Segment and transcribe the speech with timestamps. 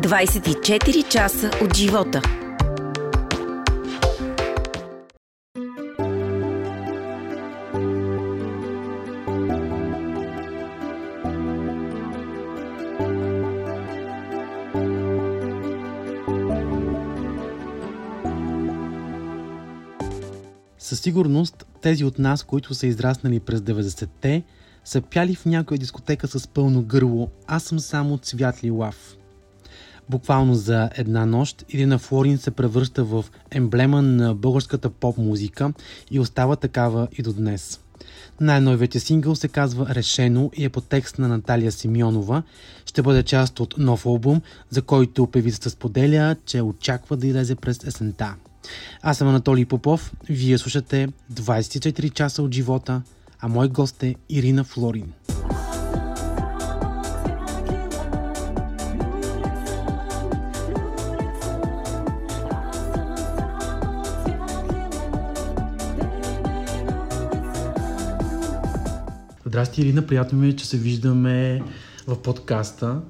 [0.00, 2.22] 24 часа от живота.
[20.78, 24.42] Със сигурност тези от нас, които са израснали през 90-те,
[24.84, 29.19] са пяли в някоя дискотека с пълно гърло «Аз съм само цвят ли лав».
[30.10, 35.72] Буквално за една нощ Ирина Флорин се превръща в емблема на българската поп-музика
[36.10, 37.80] и остава такава и до днес.
[38.40, 42.42] Най-новият сингъл се казва Решено и е по текст на Наталия Симеонова.
[42.86, 47.84] Ще бъде част от нов албум, за който певицата споделя, че очаква да излезе през
[47.84, 48.34] есента.
[49.02, 53.02] Аз съм Анатолий Попов, вие слушате 24 часа от живота,
[53.40, 55.12] а мой гост е Ирина Флорин.
[69.60, 70.06] Здрасти, Ирина.
[70.06, 71.62] Приятно ми е, че се виждаме
[72.06, 73.00] в подкаста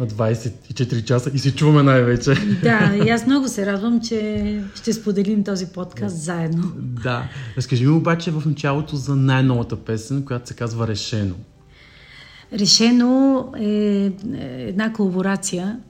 [0.00, 2.34] на 24 часа и се чуваме най-вече.
[2.62, 6.72] Да, и аз много се радвам, че ще споделим този подкаст заедно.
[6.76, 7.28] Да.
[7.56, 11.34] Разкажи ми обаче в началото за най-новата песен, която се казва Решено.
[12.52, 14.12] Решено е
[14.58, 15.80] една колаборация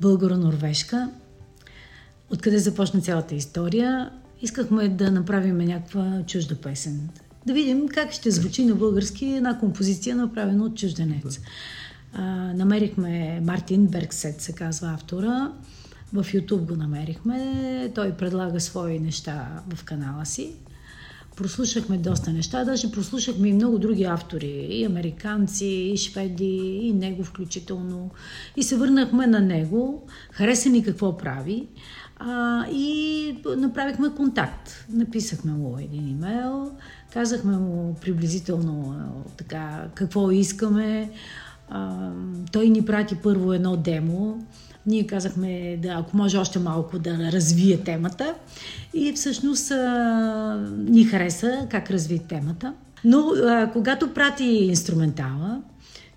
[0.00, 1.08] българо-норвежка.
[2.30, 4.10] Откъде започна цялата история?
[4.42, 7.08] Искахме да направим някаква чужда песен.
[7.46, 11.40] Да видим как ще звучи на български една композиция, направена от чужденец.
[12.12, 12.22] А,
[12.54, 15.52] намерихме Мартин Бергсет, се казва автора.
[16.12, 17.92] В YouTube го намерихме.
[17.94, 20.52] Той предлага свои неща в канала си.
[21.36, 27.24] Прослушахме доста неща, даже прослушахме и много други автори, и американци, и шведи, и него
[27.24, 28.10] включително.
[28.56, 31.68] И се върнахме на него, хареса ни какво прави
[32.18, 34.86] а, и направихме контакт.
[34.90, 36.70] Написахме му един имейл,
[37.16, 38.94] казахме му приблизително
[39.36, 41.10] така какво искаме,
[41.70, 42.10] а,
[42.52, 44.46] той ни прати първо едно демо.
[44.86, 48.34] Ние казахме, да, ако може още малко да развие темата.
[48.94, 52.74] И всъщност а, ни хареса как разви темата.
[53.04, 55.62] Но а, когато прати инструментала,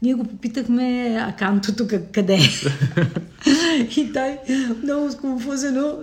[0.01, 2.39] ние го попитахме, а кантото къде е?
[3.99, 4.37] и той
[4.83, 5.93] много сконфузено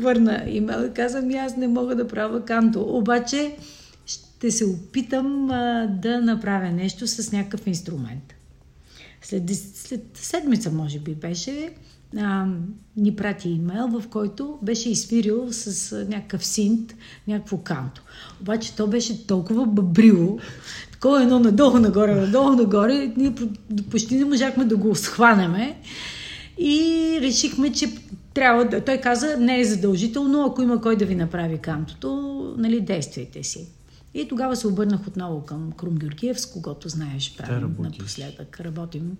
[0.00, 2.80] върна имейл и каза ми, аз не мога да правя канто.
[2.88, 3.56] Обаче
[4.38, 8.34] ще се опитам а, да направя нещо с някакъв инструмент.
[9.22, 11.70] След, след седмица, може би, беше,
[12.16, 12.46] а,
[12.96, 16.94] ни прати имейл, в който беше изфирил с а, някакъв синт,
[17.28, 18.02] някакво канто.
[18.40, 20.38] Обаче то беше толкова бъбрило,
[20.92, 23.34] такова едно надолу, нагоре, надолу, нагоре, ние
[23.90, 25.80] почти не можахме да го схванеме.
[26.58, 27.92] И решихме, че
[28.34, 28.80] трябва да...
[28.80, 33.68] Той каза, не е задължително, ако има кой да ви направи кантото, нали, действайте си.
[34.14, 38.60] И тогава се обърнах отново към Крум Георгиев, с когото знаеш правим напоследък.
[38.60, 39.16] Работим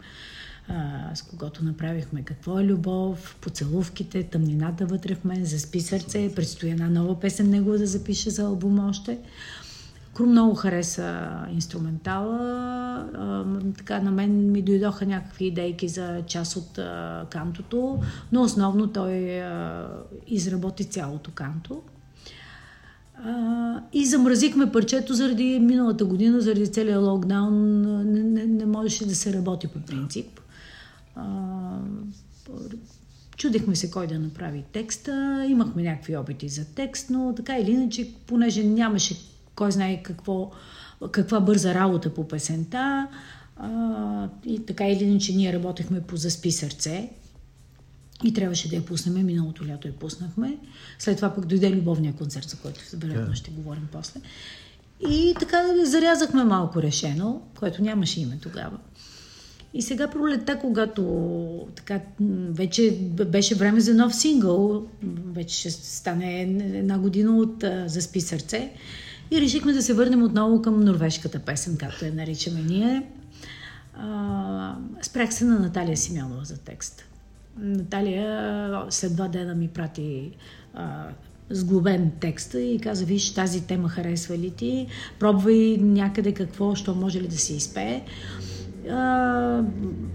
[0.69, 6.71] а, с когото направихме Какво е любов, поцелувките, тъмнината вътре в мен, Заспи сърце, предстои
[6.71, 9.19] една нова песен него да запише за албум още.
[10.15, 12.39] Крум много хареса инструментала.
[13.15, 13.45] А,
[13.77, 19.41] така на мен ми дойдоха някакви идейки за част от а, кантото, но основно той
[19.41, 19.89] а,
[20.27, 21.83] изработи цялото канто.
[23.25, 27.81] А, и замразихме парчето заради миналата година, заради целият локдаун.
[28.13, 30.41] Не, не, не можеше да се работи по принцип.
[31.17, 31.79] А,
[33.37, 35.47] чудихме се кой да направи текста.
[35.49, 39.17] Имахме някакви опити за текст, но така или иначе, понеже нямаше
[39.55, 40.51] кой знае какво,
[41.13, 43.09] каква бърза работа по песента,
[43.57, 47.11] а, и така или иначе ние работехме по Заспи сърце,
[48.25, 49.27] и трябваше да я пуснем.
[49.27, 50.59] Миналото лято я пуснахме.
[50.99, 54.21] След това пък дойде любовния концерт, за който вероятно ще говорим после.
[55.11, 58.79] И така зарязахме малко решено, което нямаше име тогава.
[59.75, 61.03] И сега пролетта, когато
[61.77, 62.01] така,
[62.51, 62.99] вече
[63.31, 64.87] беше време за нов сингъл,
[65.33, 66.43] вече ще стане
[66.75, 68.73] една година от Заспи сърце,
[69.31, 73.03] и решихме да се върнем отново към норвежката песен, както я наричаме ние.
[73.95, 77.05] А, спрях се на Наталия Симеонова за текста.
[77.61, 80.31] Наталия след два дена ми прати
[80.75, 81.05] а,
[81.51, 84.87] сглобен текста и каза, виж, тази тема харесва ли ти,
[85.19, 88.03] пробвай някъде какво, що може ли да се изпее.
[88.91, 89.63] А,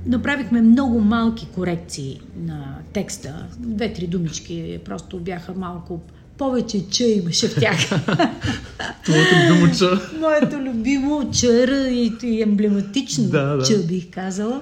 [0.05, 6.01] направихме много малки корекции на текста, две-три думички, просто бяха малко
[6.37, 7.77] повече ча имаше в тях.
[9.05, 10.01] Твоето любимо ча.
[10.19, 13.65] Моето любимо чър и, и емблематично да, да.
[13.65, 14.61] ча, бих казала.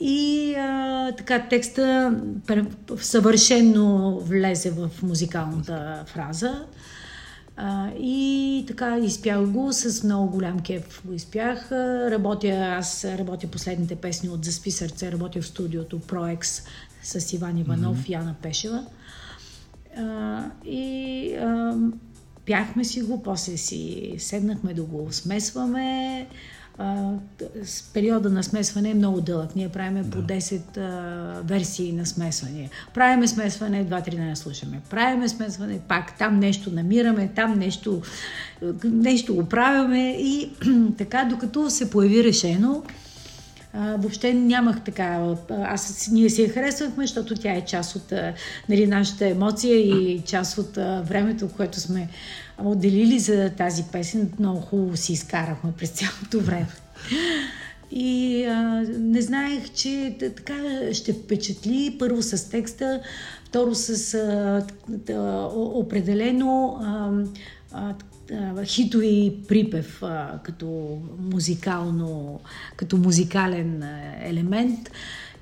[0.00, 2.14] И а, така текста
[3.00, 6.64] съвършенно влезе в музикалната фраза.
[7.56, 11.72] А, и така изпях го с много голям кеф го изпях.
[12.10, 16.66] Работя, аз работя последните песни от Заспи сърце, работя в студиото ProEx
[17.02, 18.08] с Иван Иванов mm-hmm.
[18.08, 18.86] и Яна Пешева.
[19.96, 21.76] А, и а,
[22.46, 26.26] пяхме си го, после си седнахме да го смесваме.
[26.78, 27.12] А,
[27.64, 29.56] с периода на смесване е много дълъг.
[29.56, 30.10] Ние правиме да.
[30.10, 32.70] по 10 а, версии на смесване.
[32.94, 34.80] Правиме смесване, 2-3 дена слушаме.
[34.90, 38.02] Правиме смесване, пак там нещо намираме, там нещо,
[38.84, 40.50] нещо го правяме и
[40.98, 42.82] така, докато се появи решено,
[43.72, 45.34] а, въобще нямах така.
[45.50, 48.12] Аз, ние си я харесвахме, защото тя е част от
[48.68, 50.76] нали, нашата емоция и част от
[51.08, 52.08] времето, което сме
[52.64, 54.32] отделили за тази песен.
[54.38, 56.66] Много хубаво си изкарахме през цялото време.
[57.90, 60.54] И а, не знаех, че така
[60.92, 63.00] ще впечатли първо с текста,
[63.44, 64.66] второ с а,
[65.54, 67.10] определено а,
[67.72, 67.94] а,
[68.64, 70.02] хитови припев
[70.42, 72.40] като музикално,
[72.76, 73.82] като музикален
[74.22, 74.90] елемент.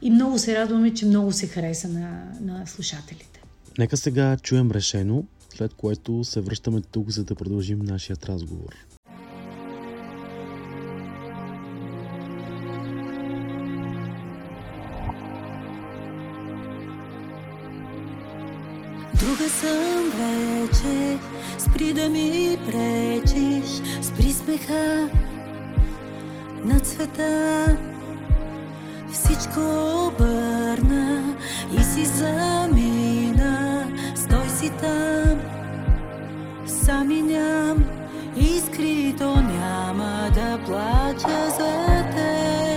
[0.02, 3.42] И много се радваме, че много се хареса на, на слушателите.
[3.78, 5.24] Нека сега чуем решено,
[5.54, 8.87] след което се връщаме тук, за да продължим нашият разговор.
[21.58, 25.08] Спри да ми пречиш, спри смеха
[26.64, 27.76] на цвета.
[29.12, 29.60] Всичко
[30.06, 31.36] обърна
[31.78, 33.84] и си замина,
[34.14, 35.40] стой си там,
[36.66, 37.84] сами ням,
[38.36, 42.68] искрито няма да плача за теб.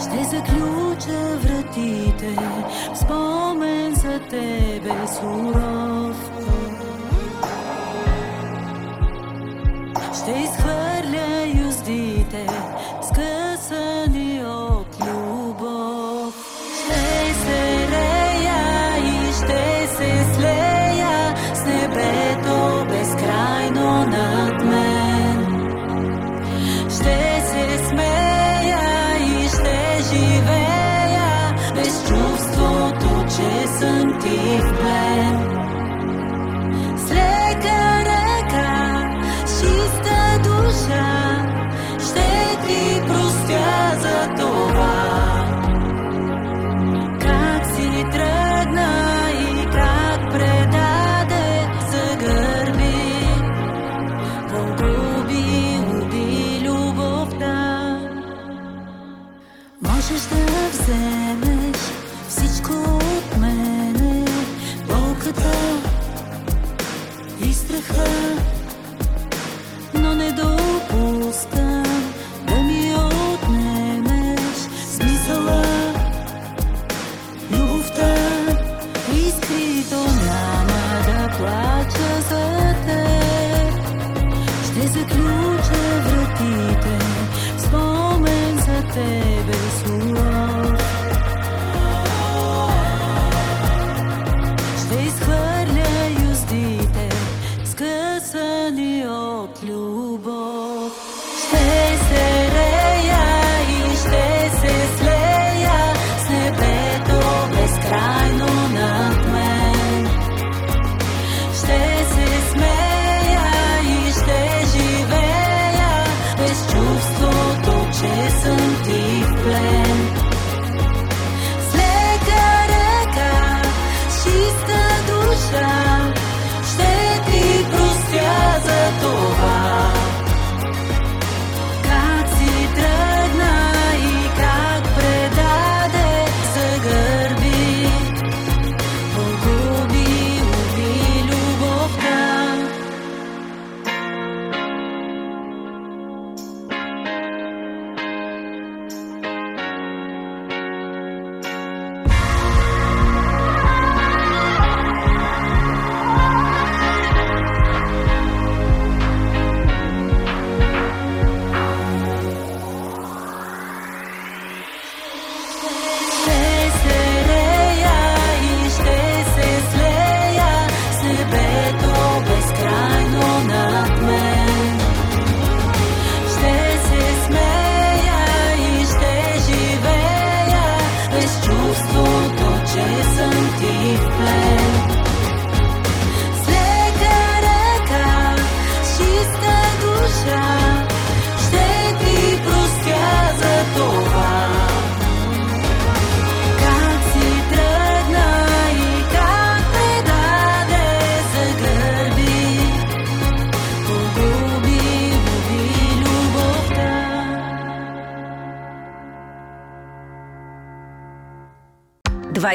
[0.00, 2.36] Ще заключа вратите,
[2.94, 6.15] спомен за тебе суров.
[10.26, 10.95] Ще изхвърля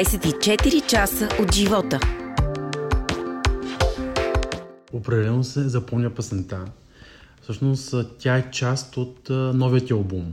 [0.02, 2.00] 24 часа от живота.
[4.92, 6.58] Определено се запомня песента.
[7.42, 10.24] Всъщност тя е част от новият албум,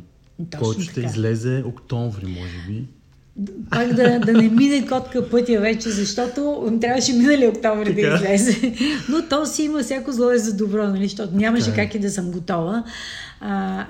[0.51, 1.07] Точно който ще така.
[1.07, 2.85] излезе октомври, може би.
[3.69, 8.75] Пак да, да не мине котка пътя вече, защото трябваше минали октомври да излезе.
[9.09, 11.03] Но то си има всяко зло е за добро, нали?
[11.03, 11.85] защото нямаше Така е.
[11.85, 12.83] как и да съм готова.
[13.41, 13.85] А, а,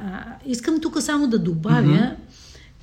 [0.46, 2.16] искам тук само да добавя,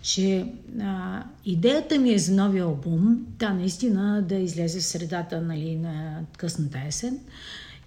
[0.07, 0.47] че
[0.81, 6.21] а, идеята ми е за новия албум, да, наистина да излезе в средата нали, на
[6.39, 7.19] късната есен.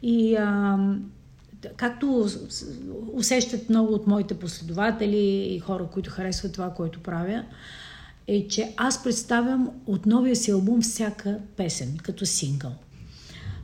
[0.04, 0.78] И а,
[1.76, 2.28] както
[3.14, 7.44] усещат много от моите последователи и хора, които харесват това, което правя,
[8.28, 12.72] е, че аз представям от новия си албум всяка песен, като сингъл.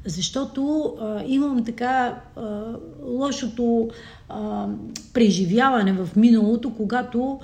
[0.05, 3.89] Защото а, имам така а, лошото
[4.29, 4.67] а,
[5.13, 7.39] преживяване в миналото, когато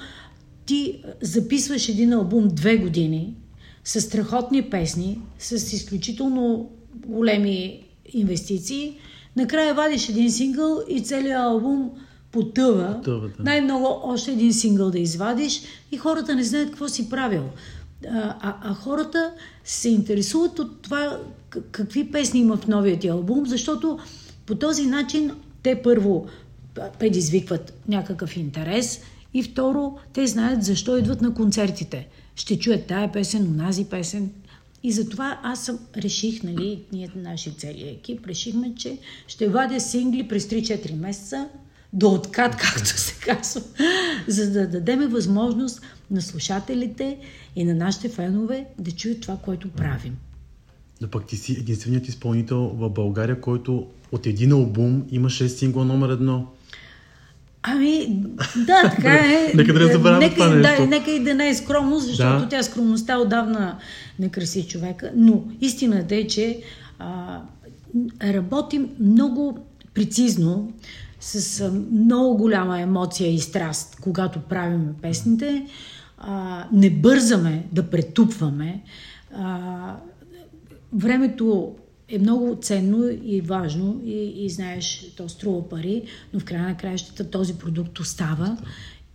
[0.72, 3.36] ти записваш един албум две години
[3.84, 6.70] с страхотни песни, с изключително
[7.08, 8.98] големи инвестиции,
[9.36, 11.92] накрая вадиш един сингъл и целият албум
[12.32, 12.96] потъва.
[12.98, 13.44] Потъва, да.
[13.44, 15.62] Най-много още един сингъл да извадиш
[15.92, 17.44] и хората не знаят какво си правил.
[18.10, 19.32] А, а, а хората
[19.63, 21.20] се интересуват от това
[21.72, 24.00] какви песни има в новия ти албум, защото
[24.46, 25.32] по този начин
[25.63, 26.25] те първо
[27.00, 29.01] предизвикват някакъв интерес
[29.33, 32.07] и второ, те знаят защо идват на концертите.
[32.35, 34.31] Ще чуят тая песен, онази песен.
[34.83, 38.97] И затова аз съм, реших, нали, ние, наши целият екип, решихме, че
[39.27, 41.50] ще вадя сингли през 3-4 месеца
[41.93, 43.61] до откат, както се казва,
[44.27, 47.17] за да дадеме възможност на слушателите
[47.55, 50.17] и на нашите фенове да чуят това, което правим.
[51.01, 55.85] Но пък ти си единственият изпълнител в България, който от един албум има 6 сингла
[55.85, 56.47] номер едно.
[57.63, 58.24] Ами,
[58.56, 59.51] да, така е.
[59.56, 60.86] Нека да не забравяме нека, това да, нещо.
[60.86, 62.48] нека и да не е скромно, защото Да.
[62.50, 63.77] тя скромността отдавна
[64.20, 65.12] не краси човека.
[65.15, 66.62] Но истината е, че
[67.00, 67.41] а,
[68.24, 69.58] работим много
[69.94, 70.74] прецизно,
[71.20, 75.65] с а, много голяма емоция и страст, когато правим песните.
[76.18, 78.82] А, не бързаме да претупваме.
[79.38, 79.96] А,
[80.94, 81.75] времето
[82.12, 86.03] е много ценно и важно и, и знаеш, то струва пари,
[86.34, 88.58] но в края на краищата този продукт остава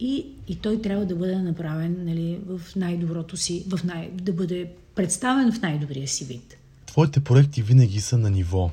[0.01, 4.71] и, и той трябва да бъде направен нали, в най-доброто си, в най, да бъде
[4.95, 6.57] представен в най-добрия си вид.
[6.87, 8.71] Твоите проекти винаги са на ниво.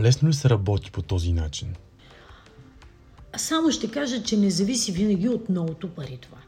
[0.00, 1.68] Лесно ли се работи по този начин?
[3.36, 6.38] Само ще кажа, че не зависи винаги от многото пари това.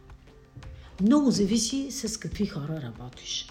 [1.00, 3.49] Много зависи с какви хора работиш.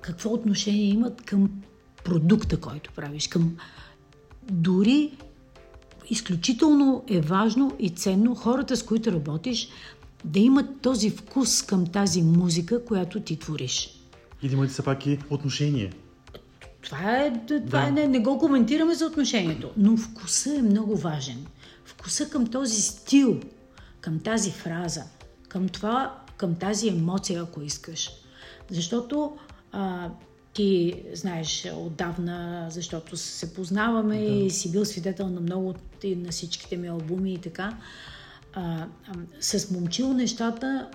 [0.00, 1.62] Какво отношение имат към
[2.08, 3.28] продукта, който правиш.
[3.28, 3.56] Към...
[4.50, 5.12] Дори
[6.10, 9.68] изключително е важно и ценно хората, с които работиш,
[10.24, 14.00] да имат този вкус към тази музика, която ти твориш.
[14.42, 15.92] И да имате все пак и отношение.
[16.82, 17.88] Това е, това Да.
[17.88, 21.46] е не, не го коментираме за отношението, но вкуса е много важен.
[21.84, 23.40] Вкуса към този стил,
[24.00, 25.02] към тази фраза,
[25.48, 28.10] към това, към тази емоция, ако искаш.
[28.70, 29.36] Защото
[29.72, 30.10] а,
[30.58, 34.24] ти знаеш отдавна, защото се познаваме да.
[34.24, 37.76] и си бил свидетел на много и на всичките ми албуми и така.
[38.54, 40.88] А, а, с момчил нещата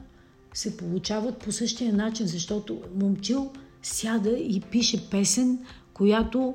[0.54, 3.52] се получават по същия начин, защото момчил
[3.84, 5.60] сяда и пише песен,
[5.94, 6.54] която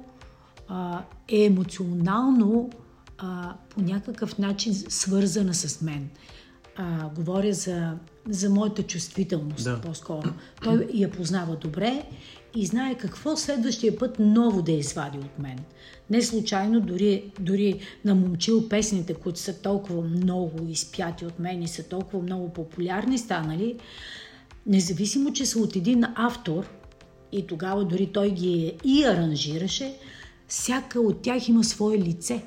[0.69, 2.71] а, е емоционално
[3.19, 6.09] а, по някакъв начин свързана с мен.
[6.77, 7.95] А, говоря за,
[8.29, 9.81] за моята чувствителност да.
[9.81, 10.29] по-скоро.
[10.63, 12.05] Той я познава добре
[12.55, 15.59] и знае какво следващия път ново да извади от мен.
[16.11, 21.69] Не случайно, дори, дори на момчил песните, които са толкова много изпяти от мен и
[21.69, 23.77] са толкова много популярни станали,
[24.67, 26.67] независимо, че са от един автор,
[27.33, 29.95] и тогава дори той ги и аранжираше,
[30.49, 32.43] всяка от тях има свое лице.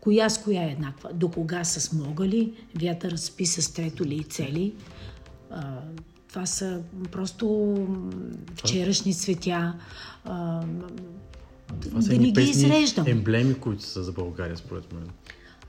[0.00, 1.10] Коя с коя е еднаква?
[1.14, 2.52] До кога са смогали?
[2.74, 4.74] Вятър спи с трето лице ли?
[6.30, 6.80] Това са
[7.12, 7.76] просто
[8.54, 9.74] вчерашни цветя.
[10.24, 10.60] А,
[11.82, 13.04] Това са да не ги изреждам.
[13.08, 15.02] емблеми, които са за България, според мен.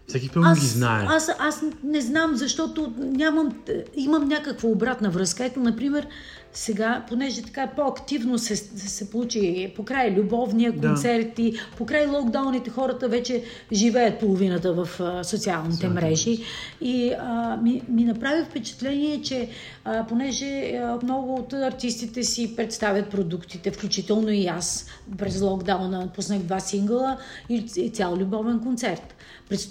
[0.08, 1.06] Всеки пълно ги знае.
[1.10, 3.56] Аз, аз не знам, защото нямам,
[3.96, 5.46] имам някаква обратна връзка.
[5.46, 6.08] Ето, например,
[6.54, 14.20] сега, понеже така по-активно се, се получи покрай любовния концерти, покрай локдауните, хората вече живеят
[14.20, 16.44] половината в а, социалните мрежи.
[16.82, 19.50] И а, ми, ми направи впечатление, че
[19.86, 24.86] а, понеже а, много от артистите си представят продуктите, включително и аз
[25.18, 27.18] през локдауна пуснах два сингъла
[27.50, 29.16] и, и цял любовен концерт.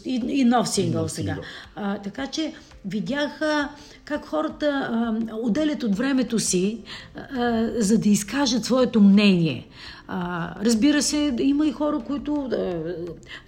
[0.05, 1.37] И, и нов сингъл сега.
[1.77, 2.53] А, така че
[2.85, 3.69] видях а,
[4.05, 6.79] как хората а, отделят от времето си,
[7.17, 9.69] а, за да изкажат своето мнение.
[10.09, 12.51] А, разбира се, има и хора, които.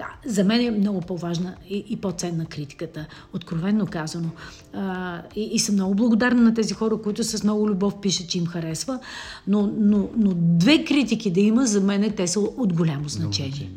[0.00, 4.28] А, за мен е много по-важна и, и по-ценна критиката, откровенно казано.
[4.72, 8.38] А, и, и съм много благодарна на тези хора, които с много любов пишат, че
[8.38, 8.98] им харесва.
[9.46, 13.70] Но, но, но две критики да има, за мен те са от голямо значение.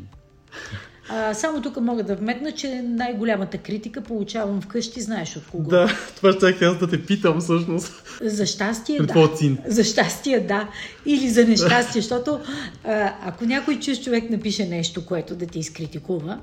[1.08, 5.70] А, само тук мога да вметна, че най-голямата критика получавам вкъщи, знаеш от кого.
[5.70, 8.18] Да, това ще аз да те питам всъщност.
[8.22, 9.30] За щастие, да.
[9.66, 10.68] За щастие, да.
[11.06, 12.40] Или за нещастие, защото
[12.84, 16.38] а, ако някой чуж човек напише нещо, което да ти изкритикува,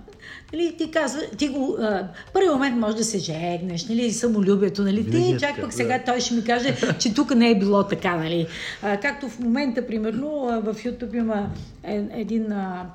[0.53, 5.11] нали, ти казва, ти го, а, първи момент може да се жегнеш, нали, самолюбието, нали,
[5.11, 8.15] ти е чак пък сега той ще ми каже, че тук не е било така,
[8.15, 8.47] нали.
[8.81, 10.29] А, както в момента, примерно,
[10.65, 11.49] в YouTube има
[11.83, 12.85] е, един а,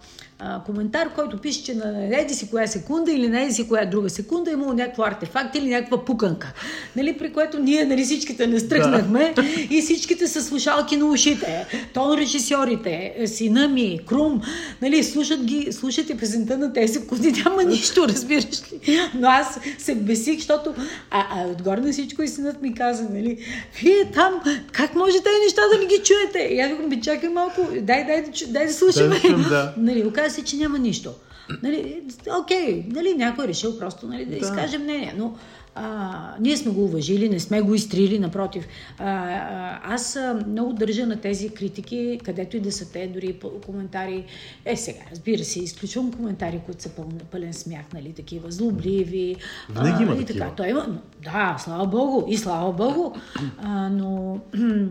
[0.40, 3.84] а, коментар, който пише, че на еди си коя секунда или на еди си коя
[3.84, 6.52] друга секунда е имало някакво артефакт или някаква пуканка.
[6.96, 9.34] Нали, при което ние нали, всичките не стръкнахме
[9.70, 11.66] и всичките са слушалки на ушите.
[11.94, 14.40] Тон режисьорите, сина ми, Крум,
[14.82, 18.98] нали, слушат ги, слушате песента на тези секунди, няма нищо, разбираш ли.
[19.14, 20.74] Но аз се бесих, защото
[21.10, 23.38] а, а отгоре на всичко и синът ми каза, нали,
[23.80, 24.34] вие там,
[24.72, 26.54] как може тези неща да не ги чуете?
[26.54, 29.20] И аз викам, бе, чакай малко, дай, дай, да чу- дай да слушаме.
[29.24, 29.74] Да, да да.
[29.76, 31.14] Нали, оказа се, че няма нищо.
[31.62, 32.02] Нали,
[32.42, 34.36] окей, нали, някой е решил просто нали, да, да.
[34.36, 35.34] изкаже мнение, но
[35.74, 38.68] а, ние сме го уважили, не сме го изтрили, напротив.
[38.98, 43.40] А, а, аз а, много държа на тези критики, където и да са те, дори
[43.66, 44.24] коментари.
[44.64, 49.36] Е, сега, разбира се, изключвам коментари, които са пълен, пълен смях, нали, такива злобливи.
[49.70, 50.44] Винаги има и такива.
[50.44, 50.56] така.
[50.56, 53.12] Той има, да, слава Богу, и слава Богу.
[53.58, 54.40] А, но,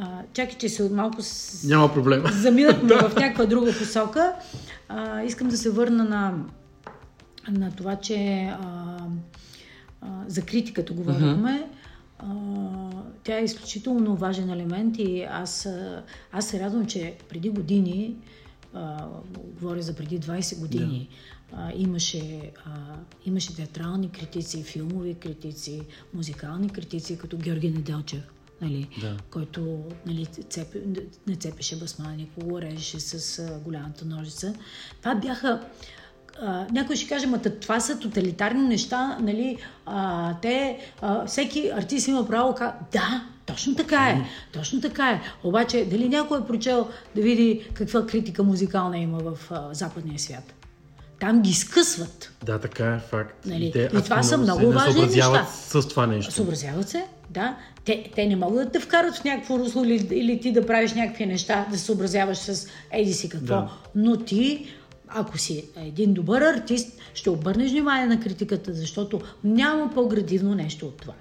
[0.00, 1.64] а, чакай, че се малко с...
[1.64, 2.24] Няма проблем.
[2.32, 4.34] заминахме в някаква друга посока.
[4.88, 6.34] А, искам да се върна на,
[7.50, 8.98] на това, че а,
[10.00, 11.70] а, за критиката говорихме.
[12.18, 12.26] А,
[13.24, 15.68] тя е изключително важен елемент и аз,
[16.32, 18.16] аз се радвам, че преди години,
[18.74, 19.06] а,
[19.60, 21.08] говоря за преди 20 години,
[21.52, 22.70] а, имаше, а,
[23.26, 25.82] имаше театрални критици, филмови критици,
[26.14, 28.35] музикални критици, като Георги Неделчев.
[28.60, 29.16] Нали, Да.
[29.30, 30.78] който нали, цепи,
[31.26, 34.54] не цепеше басма, никога го режеше с а, голямата ножица.
[35.00, 35.60] Това бяха
[36.42, 42.08] а, някой ще каже, ма това са тоталитарни неща, нали, а, те, а, всеки артист
[42.08, 42.74] има право, ка...
[42.92, 45.20] да, точно така е, точно така е.
[45.44, 50.52] Обаче, дали някой е прочел да види каква критика музикална има в а, западния свят?
[51.20, 52.32] Там ги скъсват.
[52.44, 53.46] Да, така е факт.
[53.46, 55.80] Нали, те и това са много важни съобразяват неща.
[55.82, 56.32] с това нещо.
[56.32, 57.04] Съобразяват се,
[57.36, 57.56] да.
[57.84, 60.94] Те, те не могат да те вкарат в някакво русло или, или ти да правиш
[60.94, 63.46] някакви неща, да се съобразяваш с еди си какво.
[63.46, 63.70] Да.
[63.94, 64.66] Но ти,
[65.08, 70.96] ако си един добър артист, ще обърнеш внимание на критиката, защото няма по-градивно нещо от
[70.96, 71.14] това.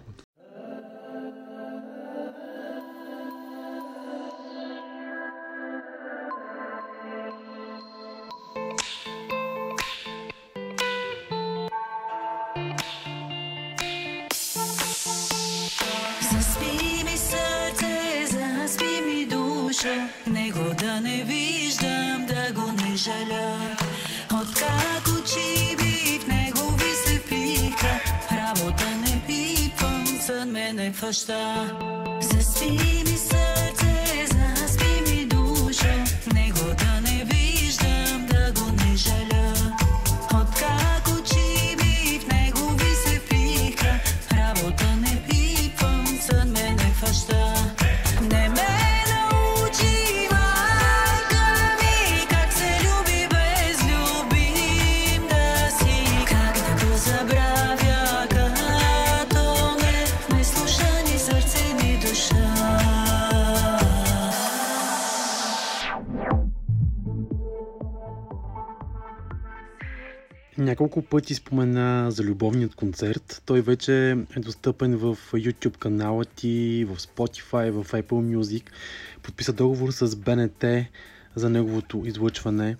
[22.96, 23.58] Не жаля.
[24.42, 28.00] Откак очи би в негови се пика,
[28.32, 31.76] работа не пипам, сън ме не хваща.
[32.22, 32.70] Заспи
[33.06, 33.55] ми сърце,
[70.66, 73.42] Няколко пъти спомена за любовният концерт.
[73.46, 78.64] Той вече е достъпен в YouTube канала ти, в Spotify, в Apple Music.
[79.24, 80.66] Подписа договор с БНТ
[81.36, 82.78] за неговото излъчване.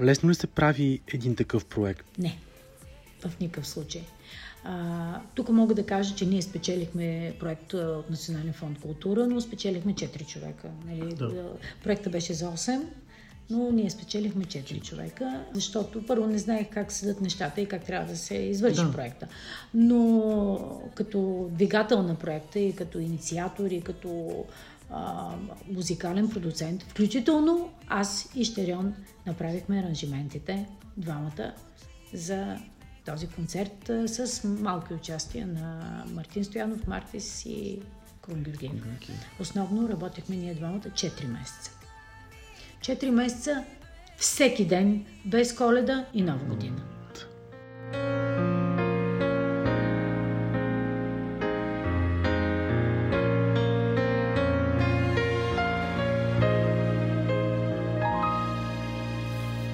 [0.00, 2.18] Лесно ли се прави един такъв проект?
[2.18, 2.38] Не,
[3.26, 4.02] в никакъв случай.
[4.64, 9.94] А, тук мога да кажа, че ние спечелихме проект от Национален фонд култура, но спечелихме
[9.94, 10.68] 4 човека.
[10.86, 11.14] Нали?
[11.14, 11.52] Да.
[11.84, 12.82] Проекта беше за 8,
[13.50, 18.08] но ние спечелихме 4 човека, защото първо не знаех как седат нещата и как трябва
[18.08, 18.92] да се извърши Да.
[18.92, 19.26] проекта.
[19.74, 24.44] Но като двигател на проекта и като инициатор и като
[24.90, 25.30] а,
[25.72, 28.94] музикален продуцент, включително аз и Щерион
[29.26, 31.52] направихме аранжиментите, двамата,
[32.14, 32.56] за
[33.04, 37.78] този концерт с малки участия на Мартин Стоянов, Мартис и
[38.22, 38.72] Крум Георгиев.
[39.40, 41.75] Основно работехме ние двамата 4 месеца.
[42.80, 43.64] 4 месеца
[44.16, 46.82] всеки ден, без коледа и нова година.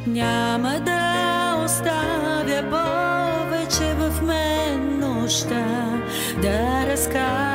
[0.07, 6.03] Няма да оставя повече в мен нощта
[6.43, 7.52] да разказва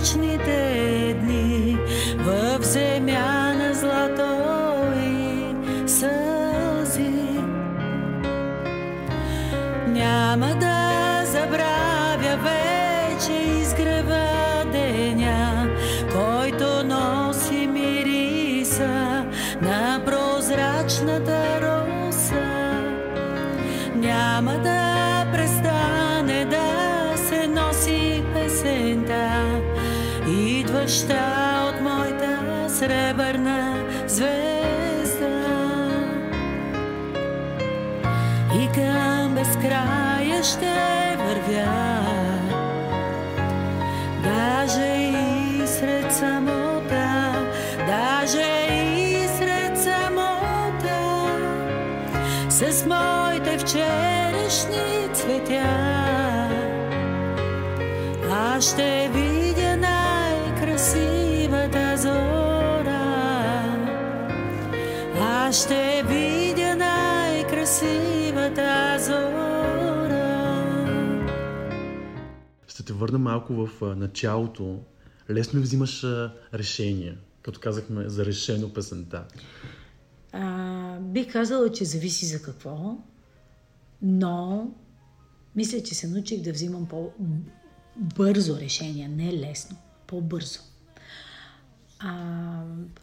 [0.00, 0.69] вече пясъчните
[32.80, 35.40] сребърна звезда
[38.54, 42.00] и към безкрая ще вървя.
[44.22, 47.32] Даже и сред самота,
[47.86, 51.26] даже и сред самота,
[52.48, 56.00] с моите вчерашни цветя.
[58.32, 59.19] Аз ще видя
[65.50, 70.50] Аз ще видя най-красивата зора.
[72.66, 74.78] Ще те върна малко в началото.
[75.30, 79.24] Лесно ли взимаш а, решения, като казахме за решено песента?
[80.32, 82.98] А, бих казала, че зависи за какво,
[84.02, 84.66] но
[85.56, 90.69] мисля, че се научих да взимам по-бързо решение, не лесно, по-бързо.
[92.00, 92.14] А,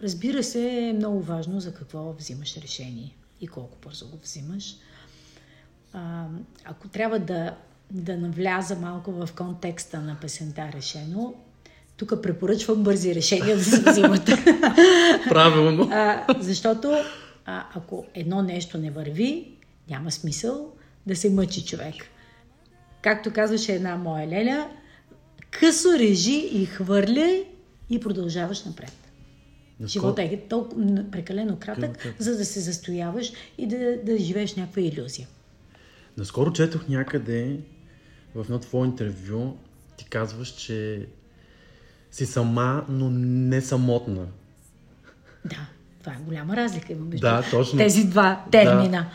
[0.03, 4.75] разбира се, е много важно за какво взимаш решение и колко бързо го взимаш.
[5.93, 6.25] А,
[6.65, 7.55] ако трябва да,
[7.91, 11.33] да навляза малко в контекста на песента Решено,
[11.97, 14.25] тук препоръчвам бързи решения да се взимат.
[15.29, 15.89] Правилно.
[15.91, 16.97] А, защото
[17.45, 19.51] а, ако едно нещо не върви,
[19.89, 20.73] няма смисъл
[21.07, 21.95] да се мъчи човек.
[23.01, 24.69] Както казваше една моя леля,
[25.51, 27.45] късо режи и хвърляй
[27.89, 28.91] и продължаваш напред.
[29.81, 32.15] Наскоро- Живота е толкова прекалено кратък, Кратък.
[32.19, 35.27] за да се застояваш и да, да живееш някаква иллюзия.
[36.17, 37.59] Наскоро четох някъде
[38.35, 39.53] в едно твое интервю,
[39.97, 41.07] ти казваш, че
[42.11, 44.25] си сама, но не самотна.
[45.45, 45.65] Да,
[45.99, 47.77] това е голяма разлика има между Да, точно.
[47.79, 49.09] тези два термина.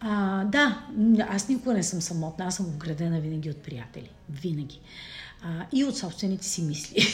[0.00, 0.86] А, да,
[1.28, 4.10] аз никога не съм самотна, аз съм оградена винаги от приятели.
[4.30, 4.80] Винаги.
[5.46, 7.06] А, и от собствените си мисли.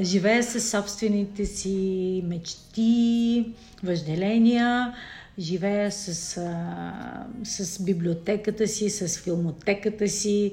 [0.02, 4.94] Живея с собствените си мечти, въжделения,
[5.38, 10.52] живея с, а, с библиотеката си, с филмотеката си,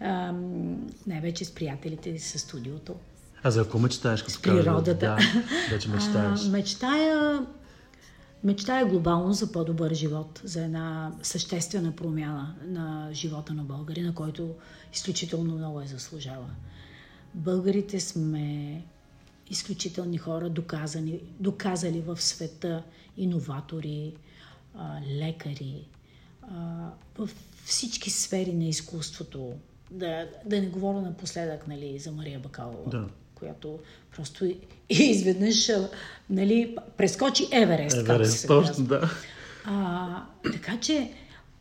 [0.00, 0.32] а,
[1.06, 2.94] най-вече с приятелите, с студиото.
[3.42, 4.94] А за какво мечтаеш, като С природата.
[4.94, 5.18] Да,
[5.70, 6.40] вече мечтаеш.
[6.46, 7.40] А, мечтая,
[8.44, 14.54] мечтая глобално за по-добър живот, за една съществена промяна на живота на българина, който
[14.92, 16.50] изключително много е заслужава.
[17.34, 18.82] Българите сме
[19.50, 22.82] изключителни хора, доказани, доказали в света
[23.16, 24.14] иноватори,
[25.18, 25.84] лекари,
[27.18, 27.30] в
[27.64, 29.52] всички сфери на изкуството.
[29.90, 33.08] Да, да не говоря напоследък нали, за Мария Бакалова, Да.
[33.42, 33.78] Която
[34.16, 34.56] просто и-
[34.90, 35.70] изведнъж
[36.30, 37.96] нали, прескочи Еверест.
[37.96, 39.10] Еверест, точно, да.
[39.64, 41.12] А, така че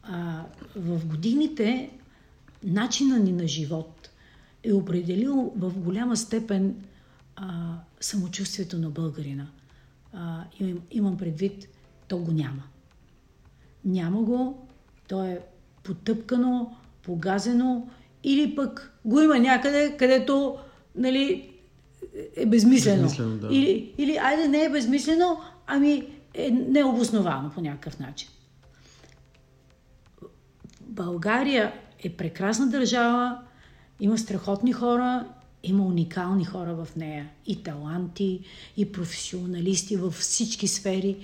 [0.03, 0.43] а,
[0.75, 1.89] в годините
[2.63, 4.09] начина ни на живот
[4.63, 6.75] е определил в голяма степен
[7.35, 9.47] а, самочувствието на българина.
[10.13, 11.67] А, имам, имам предвид,
[12.07, 12.63] то го няма.
[13.85, 14.67] Няма го,
[15.07, 15.39] то е
[15.83, 17.87] потъпкано, погазено
[18.23, 20.57] или пък го има някъде, където
[20.95, 21.50] нали,
[22.35, 23.03] е безмислено.
[23.03, 23.47] Безмислено, да.
[23.51, 28.29] Или, или, айде, не е безмислено, ами е необосновано по някакъв начин.
[30.81, 33.39] България е прекрасна държава,
[33.99, 35.25] има страхотни хора,
[35.63, 37.29] има уникални хора в нея.
[37.45, 38.39] И таланти,
[38.77, 41.17] и професионалисти във всички сфери.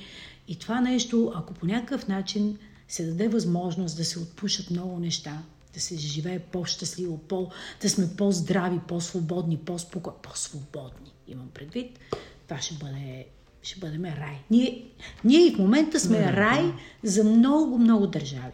[0.48, 5.42] И това нещо, ако по някакъв начин се даде възможност да се отпушат много неща,
[5.78, 7.50] да се живее по-щастливо, по,
[7.82, 12.00] да сме по-здрави, по-свободни, по-спокойни, по-свободни, имам предвид,
[12.48, 13.26] това ще бъде
[13.62, 14.38] ще бъдем рай.
[14.52, 14.86] Ние,
[15.24, 18.54] ние и в момента сме рай за много, много държави.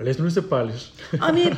[0.00, 0.92] Лесно ли се палиш?
[1.20, 1.54] Ами, м,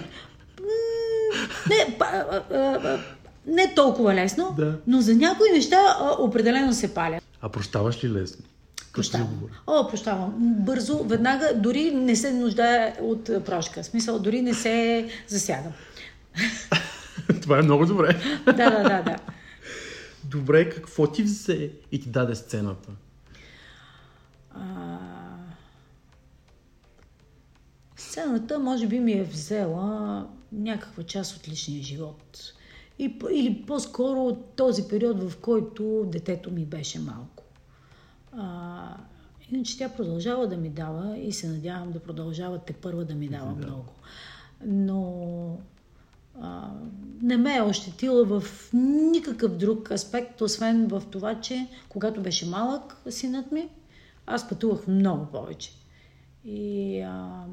[1.69, 2.99] не, а, а, а,
[3.47, 4.79] не толкова лесно, Да.
[4.87, 5.77] но за някои неща
[6.19, 7.21] определено се паля.
[7.41, 8.45] А прощаваш ли лесно?
[8.95, 9.41] Прощавам.
[9.67, 10.35] О, прощавам.
[10.39, 13.83] Бързо, веднага, дори не се нуждае от а, прошка.
[13.83, 15.73] В смисъл, дори не се засягам.
[17.43, 18.21] Това е много добре.
[18.47, 19.17] Да, да, да, да.
[20.25, 22.91] Добре, какво ти взе и ти даде сцената?
[24.55, 24.99] А,
[27.97, 32.53] Сцената може би ми е взела някаква част от личния живот.
[32.99, 37.34] И, или по-скоро този период, в който детето ми беше малко.
[38.37, 38.97] А,
[39.51, 43.29] иначе тя продължава да ми дава и се надявам да продължава те първа да ми
[43.29, 43.93] дава много.
[44.67, 45.59] Но
[46.41, 46.71] а,
[47.23, 52.97] не ме е ощетила в никакъв друг аспект, освен в това, че когато беше малък
[53.11, 53.69] синът ми,
[54.27, 55.73] аз пътувах много повече.
[56.45, 57.45] И а,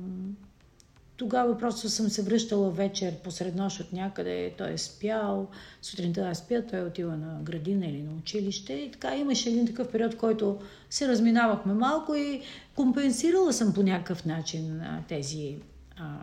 [1.21, 5.49] тогава просто съм се връщала вечер посред нощ от някъде, той е спял,
[5.81, 9.91] сутринта аз спя, той отива на градина или на училище и така имаше един такъв
[9.91, 12.41] период, в който се разминавахме малко и
[12.75, 15.55] компенсирала съм по някакъв начин а, тези
[15.97, 16.17] а,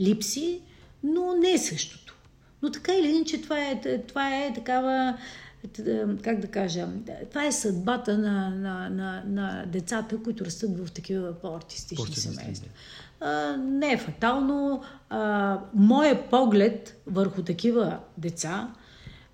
[0.00, 0.60] липси,
[1.02, 2.16] но не е същото.
[2.62, 5.18] Но така или иначе това е, това е такава,
[6.22, 6.88] как да кажа,
[7.30, 12.68] това е съдбата на, на, на, на децата, които растат в такива По-артистични, семейства.
[13.58, 14.82] Не е фатално.
[15.74, 18.74] Моя поглед върху такива деца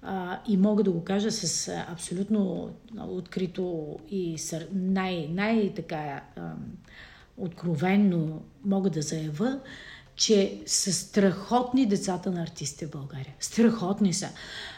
[0.03, 4.69] а, и мога да го кажа с абсолютно открито и сър...
[4.73, 6.53] най, най така а,
[7.37, 9.61] откровенно мога да заявя,
[10.17, 13.35] че са страхотни децата на артистите в България.
[13.41, 14.29] Страхотни са.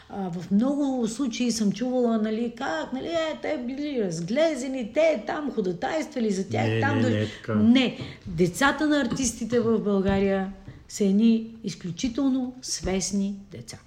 [0.09, 5.51] А, в много случаи съм чувала, нали, как, нали, е, те били разглезени, те там
[5.51, 6.67] ходатайствали за тях.
[6.67, 7.55] Не, там не, да- не е така.
[7.55, 10.53] не, децата на артистите в България
[10.89, 13.77] са едни изключително свестни деца.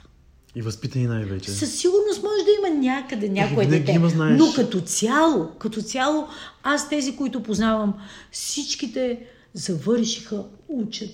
[0.55, 1.51] И възпитани най-вече.
[1.51, 3.93] Със сигурност може да има някъде някое Винаги дете.
[3.93, 4.39] има, знаеш.
[4.39, 6.27] Но като цяло, като цяло,
[6.63, 7.95] аз тези, които познавам,
[8.31, 9.21] всичките
[9.55, 11.11] завършиха, учат,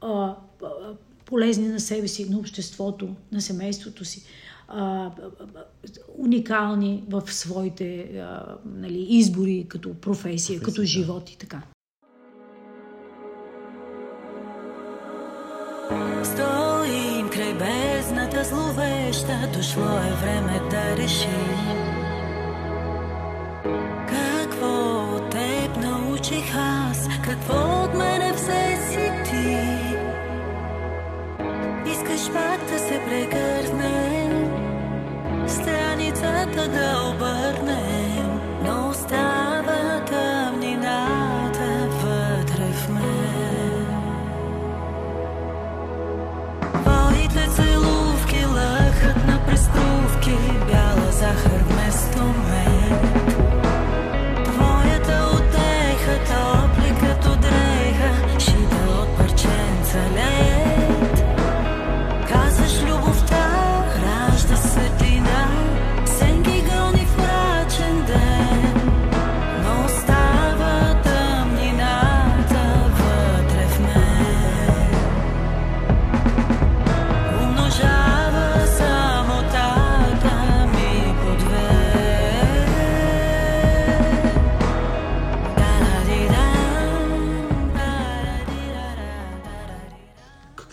[0.00, 0.08] а,
[0.62, 0.66] а,
[1.32, 4.22] полезни на себе си, на обществото, на семейството си,
[4.68, 5.10] а,
[6.18, 10.86] уникални в своите а, нали, избори като професия, като да.
[10.86, 11.62] живот и така.
[16.24, 21.82] Стоим край бездната зловеща, дошло е време да решим.
[24.08, 28.11] Какво от теб научих аз, какво от мене
[32.22, 34.50] Да се прегърнем,
[35.48, 37.91] страницата да обърнем,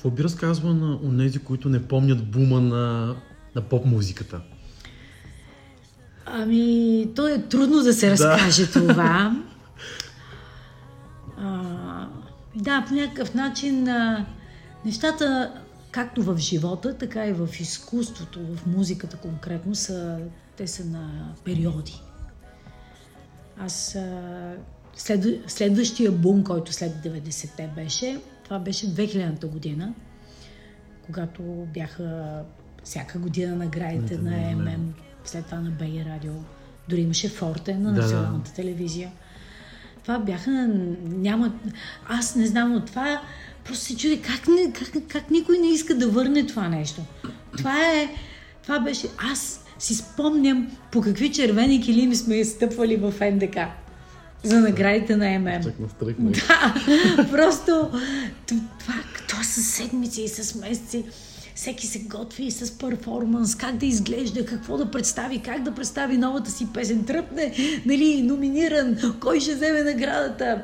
[0.10, 3.16] Какво би разказвала на онези, които не помнят бума на,
[3.56, 4.42] на поп-музиката?
[6.26, 9.44] Ами, то е трудно да се разкаже това.
[11.38, 12.08] А,
[12.56, 14.26] да, по някакъв начин а,
[14.86, 15.54] нещата,
[15.92, 20.20] както в живота, така и в изкуството, в музиката конкретно, са,
[20.58, 22.02] те са на периоди.
[23.60, 24.54] Аз а,
[24.96, 29.94] след, следващия бум, който след 90-те беше, това беше 2000-та година,
[31.06, 31.42] когато
[31.74, 32.42] бяха
[32.84, 34.72] всяка година наградите Да, на да, да.
[34.72, 34.94] ММ,
[35.26, 36.34] след това на БГ радио.
[36.90, 38.02] Дори имаше Форте на Да, да.
[38.02, 39.12] националната телевизия.
[40.02, 40.52] Това бяха...
[41.04, 41.54] Няма...
[42.08, 43.22] Аз не знам, но това...
[43.66, 47.02] Просто се чуди как, не, как, как никой не иска да върне това нещо.
[47.58, 48.10] Това е...
[48.64, 49.08] Това беше...
[49.32, 53.58] Аз си спомням по какви червени килими сме стъпвали в НДК
[54.44, 55.64] за наградите на ММ.
[55.64, 56.32] Чак настръхнах.
[56.32, 56.76] Да,
[57.32, 57.90] просто
[58.48, 58.94] това,
[59.28, 61.06] това с седмици и с месеци.
[61.56, 66.52] Всеки се готви с перформанс, как да изглежда, какво да представи, как да представи новата
[66.52, 67.04] си песен.
[67.04, 67.54] Тръпне,
[67.86, 70.62] нали, номиниран, кой ще вземе наградата.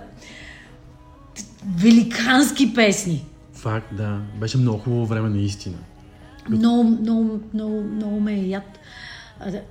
[1.77, 3.25] Великански песни.
[3.53, 4.19] Факт, да.
[4.39, 5.77] Беше много хубаво време наистина.
[6.49, 8.79] Много, много, много, много ме е яд.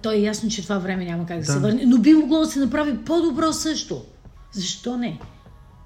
[0.03, 1.53] То е ясно, че това време няма как да, Да.
[1.53, 4.03] се върне, но би могло да се направи по-добро също.
[4.53, 5.18] Защо не?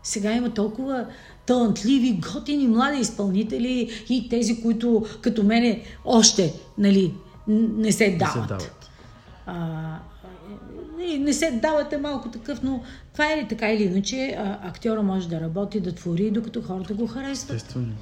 [0.03, 1.07] Сега има толкова
[1.47, 7.15] талантливи, готини, млади изпълнители и тези, които като мене още нали,
[7.49, 8.33] не се Да дават.
[8.33, 8.91] се дават.
[9.47, 9.99] А,
[11.19, 15.41] не се давате малко такъв, но това е ли така или иначе, актьора може да
[15.41, 17.57] работи, да твори, докато хората го харесват.
[17.57, 17.93] Естествено.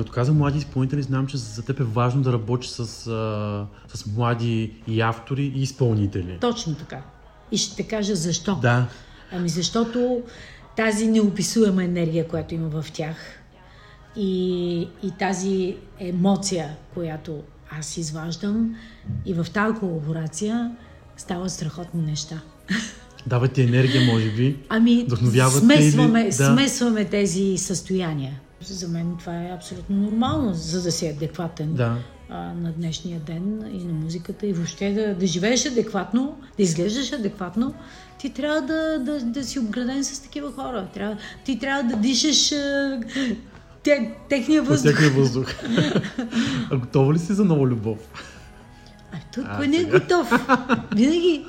[0.00, 4.06] Като каза млади изпълнители, знам, че за теб е важно да работиш с, а, с
[4.06, 6.38] млади и автори и изпълнители.
[6.40, 7.02] Точно така.
[7.52, 8.54] И ще те кажа защо.
[8.54, 8.86] Да.
[9.32, 10.22] Ами защото
[10.76, 13.16] тази неописуема енергия, която има в тях
[14.16, 17.42] и, и тази емоция, която
[17.78, 18.76] аз изваждам
[19.26, 20.76] и в тази колаборация
[21.16, 22.40] стават страхотни неща.
[23.26, 24.56] Дават ти енергия, може би.
[24.68, 25.06] Ами,
[25.58, 26.32] смесваме, или- да.
[26.32, 28.40] смесваме тези състояния.
[28.62, 31.96] За мен това е абсолютно нормално, за да си адекватен Да.
[32.28, 37.12] а, на днешния ден и на музиката и въобще да, да живееш адекватно, да изглеждаш
[37.12, 37.74] адекватно,
[38.18, 40.88] ти трябва да, да, да си обграден с такива хора.
[40.94, 43.00] Трябва, ти трябва да дишаш а,
[43.82, 44.92] те, техния По въздух.
[44.92, 45.54] всякакъв въздух.
[46.70, 47.98] а готова ли си за нова любов?
[49.12, 50.48] А А, кой не е готов?
[50.96, 51.44] Винаги.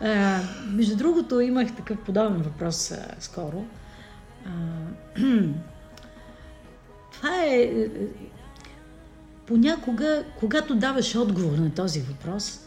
[0.00, 3.64] А, между другото, имах такъв подобен въпрос а, скоро.
[4.46, 4.50] А,
[7.16, 7.62] това е.
[7.62, 7.88] е,
[9.46, 12.60] Понякога, когато даваш отговор на този въпрос,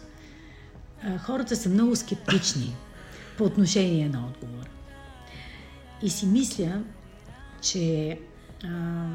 [1.03, 2.75] а, хората са много скептични
[3.37, 4.69] по отношение на отговора.
[6.03, 6.81] И си мисля,
[7.61, 8.19] че
[8.63, 9.07] а,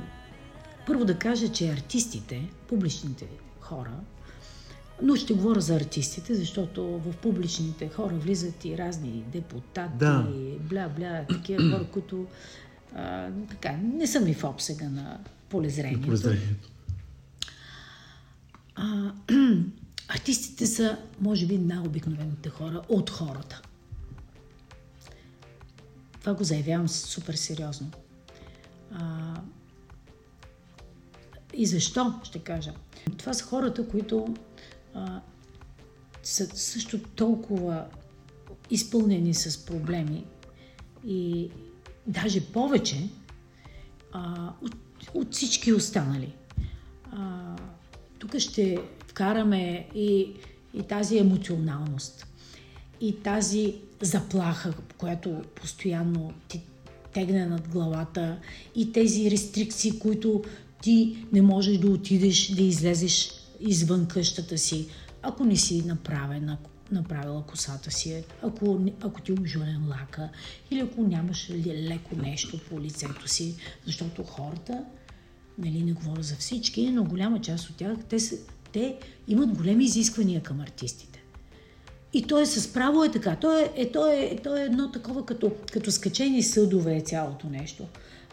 [0.87, 3.27] първо да кажа, че артистите, публичните
[3.61, 3.95] хора,
[5.03, 10.27] но ще говоря за артистите, защото в публичните хора влизат и разни депутати, Да.
[10.61, 12.27] бля-бля, такива хора, които
[12.95, 16.09] а, така, не са ми в обсега на полезрението.
[16.09, 16.71] Прозрението.
[18.75, 19.13] А,
[20.09, 23.63] артистите са, може би, най-обикновените хора от хората.
[26.21, 27.91] Това го заявявам супер сериозно.
[28.93, 29.35] А,
[31.55, 32.73] и защо, ще кажа.
[33.19, 34.35] Това са хората, които
[34.95, 35.21] а,
[36.23, 37.87] са също толкова
[38.71, 40.25] изпълнени с проблеми
[41.07, 41.51] и
[42.07, 43.09] даже повече
[44.12, 44.77] а, от,
[45.15, 46.33] от всички останали.
[47.12, 47.57] А,
[48.19, 50.33] тук ще вкараме и,
[50.75, 52.27] и тази емоционалност,
[53.01, 56.62] и тази заплаха, която постоянно ти
[57.12, 58.38] тегне над главата,
[58.77, 60.45] и тези рестрикции, които
[60.83, 64.87] ти не можеш да отидеш, да излезеш извън къщата си,
[65.23, 66.59] ако не си направена,
[66.93, 70.29] направила косата си, ако, ако ти е ужурен лака,
[70.71, 74.85] или ако нямаш леко нещо по лицето си, защото хората
[75.59, 78.17] нали, не говоря за всички, но голяма част от тях, те,
[78.73, 81.23] те имат големи изисквания към артистите.
[82.13, 83.37] И то е с право е така.
[83.37, 87.49] То е, е, то е, то е едно такова като, като скачени съдове е цялото
[87.49, 87.87] нещо.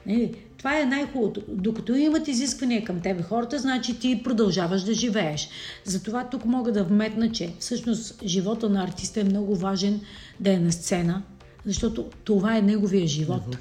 [0.06, 0.36] Нали?
[0.60, 1.42] Това е най-хубавото.
[1.48, 5.50] Докато имат изисквания към тебе хората, значи ти продължаваш да живееш.
[5.86, 10.02] Затова тук мога да вметна, че всъщност живота на артиста е много важен
[10.40, 11.22] да е на сцена,
[11.66, 13.58] защото това е неговия живот.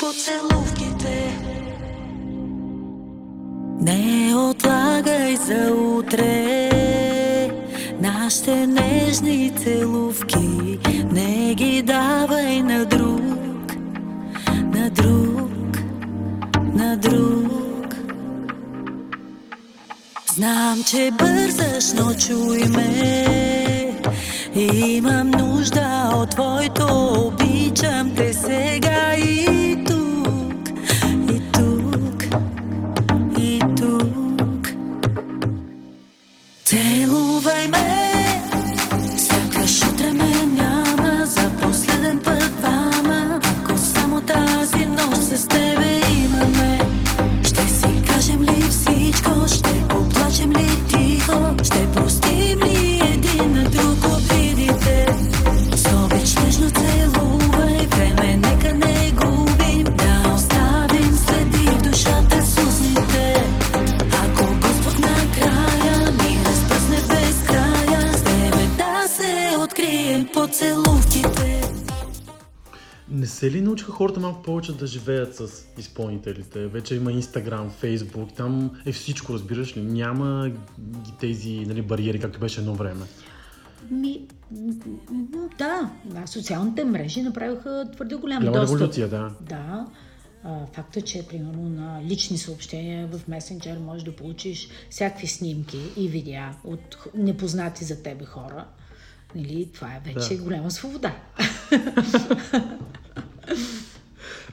[0.00, 1.38] поцелувките.
[3.80, 6.70] Не отлагай за утре
[8.00, 10.78] нашите нежни целувки.
[11.12, 12.84] Не ги давай на
[20.40, 23.16] Знам, че бързаш, но чуй ме.
[24.54, 26.86] Имам нужда от твоето
[27.26, 30.68] обичам те сега и тук,
[31.30, 32.24] и тук,
[33.38, 34.68] и тук.
[36.64, 38.12] Целувай ме,
[39.16, 43.40] сякаш утре ме няма за последен път двама.
[43.44, 45.69] Ако само тази нощ с тебе
[73.40, 76.66] се ли научиха хората малко повече да живеят с изпълнителите?
[76.66, 79.80] Вече има Инстаграм, Фейсбук, там е всичко, разбираш ли?
[79.82, 83.04] Няма ги тези нали, бариери, както беше едно време.
[83.90, 84.20] Ми,
[85.58, 88.76] да, да, социалните мрежи направиха твърде голям Голяма достъп.
[88.76, 89.30] революция, да.
[89.40, 89.86] Да.
[90.72, 96.54] Факта, че примерно на лични съобщения в месенджер можеш да получиш всякакви снимки и видеа
[96.64, 98.64] от непознати за тебе хора.
[99.34, 100.42] Нали, това е вече Да.
[100.42, 101.14] голяма свобода.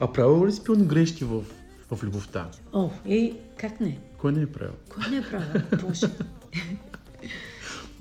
[0.00, 1.42] А правил ли си пилно грешки в,
[1.90, 2.48] в любовта?
[2.72, 3.98] О, и как не?
[4.18, 4.74] Кой не е правил?
[4.88, 5.62] Кой не е правил?
[5.82, 6.06] Боже.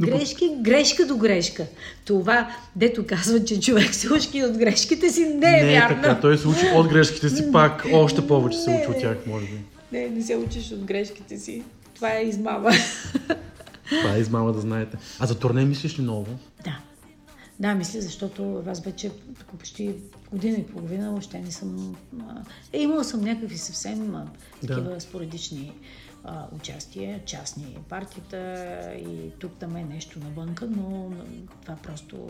[0.01, 1.65] Грешки, грешка до грешка.
[2.05, 6.01] Това, дето казва, че човек се учи от грешките си, не е не вярно.
[6.01, 6.19] така.
[6.19, 7.85] Той се учи от грешките си пак.
[7.93, 9.61] Още повече се Не, учи от тях, може би.
[9.91, 11.63] Не, не се учиш от грешките си.
[11.95, 12.71] Това е измама.
[14.01, 14.97] Това е измама да знаете.
[15.19, 16.27] А за турне мислиш ли много?
[16.63, 16.79] Да.
[17.59, 19.11] Да, мисля, защото аз вече
[19.51, 19.95] почти
[20.31, 21.95] година и половина още не съм...
[22.73, 24.27] Е, имала съм някакви съвсем а,
[24.63, 24.75] Да.
[24.75, 25.73] такива споредични
[26.23, 28.37] а, участия, частни партията
[28.99, 31.11] и тук там е нещо навънка, но
[31.61, 32.29] това просто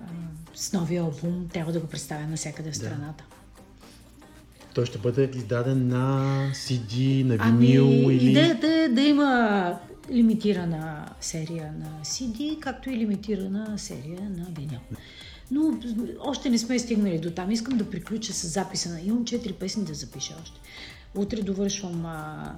[0.00, 0.08] а,
[0.54, 3.24] с новия албум трябва да го представя навсякъде в страната.
[4.74, 8.30] Той ще бъде издаден на CD, на винил Ами, или...
[8.30, 9.78] идеята е да има
[10.10, 14.80] лимитирана серия на CD, както и лимитирана серия на винил.
[15.50, 15.78] Но
[16.20, 17.50] още не сме стигнали до там.
[17.50, 19.00] Искам да приключа с записа на...
[19.00, 20.60] Имам четири песни да запиша още.
[21.16, 22.52] Утре довършвам а,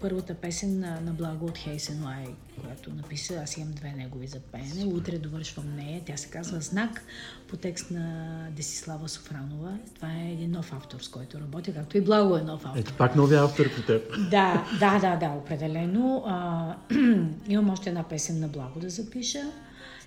[0.00, 2.24] първата песен на, на Благо от Хейсен Лай,
[2.60, 3.40] която написа.
[3.42, 4.94] Аз имам две негови за пеене.
[4.94, 6.02] Утре довършвам нея.
[6.06, 7.02] Тя се казва Знак
[7.48, 9.78] по текст на Десислава Софранова.
[9.94, 12.78] Това е един нов автор, с който работя, както и Благо е нов автор.
[12.80, 14.02] Ето пак новия автор по теб.
[14.30, 16.24] Да, да, да, да, определено.
[16.26, 16.76] А,
[17.48, 19.42] имам още една песен на Благо да запиша.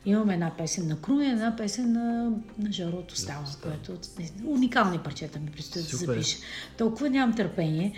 [0.05, 3.97] Имам една песен на Крум и една песен на, на Жарото Става, което
[4.45, 6.37] уникални парчета ми предстои да запиша.
[6.77, 7.93] Толкова нямам търпение.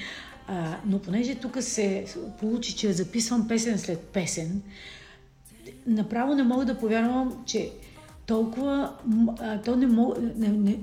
[0.48, 2.06] А, но понеже тук се
[2.40, 4.62] получи, че записвам песен след песен,
[5.88, 7.72] направо не мога да повярвам, че
[8.28, 8.94] толкова,
[9.40, 10.80] а, то не мога, не, не,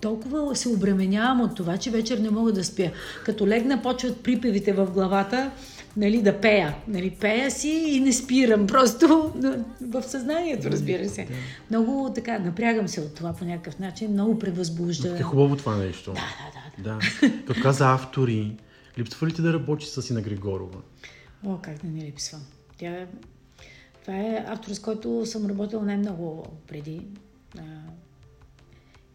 [0.00, 2.90] толкова се обременявам от това, че вечер не мога да спя.
[3.24, 5.50] Като легна, почват припевите в главата,
[5.96, 6.74] нали, да пея.
[6.88, 9.32] Нали, пея си и не спирам, просто
[9.80, 11.28] в съзнанието, разбира се.
[11.70, 15.16] Много така, напрягам се от това по някакъв начин, много превъзбужда.
[15.18, 16.12] Е хубаво това нещо.
[16.12, 16.98] Да, да, да.
[16.98, 16.98] Да.
[17.46, 18.56] Като каза автори,
[18.98, 20.78] липсва ли ти да работиш с Ина Григорова?
[21.46, 22.42] О, как да не липсвам.
[22.78, 23.06] Тя.
[24.08, 27.06] Това е автор, с който съм работила най-много преди.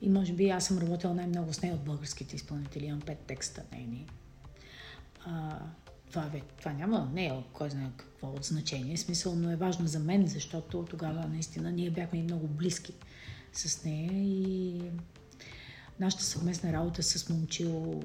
[0.01, 2.85] И може би аз съм работила най-много с нея от българските изпълнители.
[2.85, 4.07] Имам пет текста нейни.
[5.25, 5.59] А,
[6.11, 9.87] това, бе, това няма, не е кой знае какво от значение, смисъл, но е важно
[9.87, 12.93] за мен, защото тогава наистина ние бяхме и много близки
[13.53, 14.81] с нея и
[15.99, 18.01] нашата съвместна работа с Момчил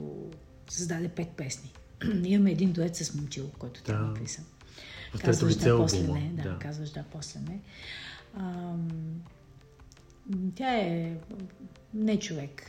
[0.69, 1.73] създаде пет песни.
[2.25, 4.58] Имаме един дует с Момчил, който тя Да.
[5.15, 6.43] В Казваш да, после албума, не.
[6.43, 6.59] Да, да.
[6.59, 7.61] казваш да, после не.
[8.37, 8.89] Ам,
[10.55, 11.13] тя е
[11.95, 12.63] не човек.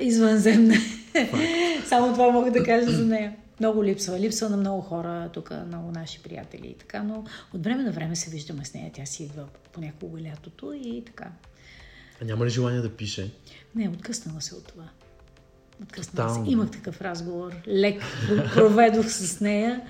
[0.00, 0.74] Извънземна.
[1.86, 3.36] Само това мога да кажа за нея.
[3.60, 4.20] Много липсва.
[4.20, 7.24] Липсва на много хора, тук много наши приятели и така, но
[7.54, 8.90] от време на време се виждаме с нея.
[8.94, 11.30] Тя си идва понякога лятото и така.
[12.22, 13.30] А няма ли желание да пише?
[13.74, 14.84] Не, откъснала се от това.
[15.82, 16.34] Откъснала се.
[16.34, 16.52] Тотално.
[16.52, 17.52] Имах такъв разговор.
[17.68, 18.02] Лек
[18.54, 19.82] проведох с нея.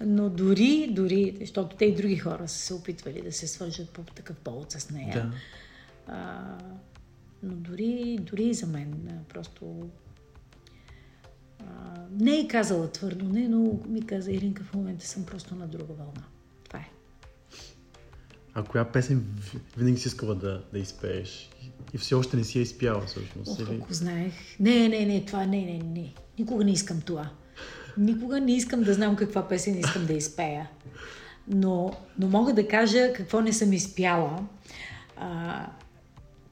[0.00, 4.02] Но дори, дори, защото те и други хора са се опитвали да се свържат по
[4.02, 5.14] такъв повод с нея.
[5.14, 5.32] Да.
[6.06, 6.58] А,
[7.42, 9.88] но дори, дори и за мен просто
[11.60, 11.64] а,
[12.10, 15.92] не е казала твърдо не, но ми каза Иринка, в момента съм просто на друга
[15.94, 16.24] вълна.
[16.64, 16.88] Това е.
[18.54, 19.26] А коя песен
[19.76, 21.50] винаги си искала да, да изпееш?
[21.94, 23.60] И все още не си я изпяла всъщност.
[23.60, 23.78] Ох, Или...
[23.82, 24.34] ако знаех.
[24.60, 26.14] Не, не, не, това не, не, не.
[26.38, 27.30] Никога не искам това.
[27.98, 30.70] Никога не искам да знам каква песен искам да изпея.
[31.48, 34.46] Но, но мога да кажа какво не съм изпяла.
[35.16, 35.66] А,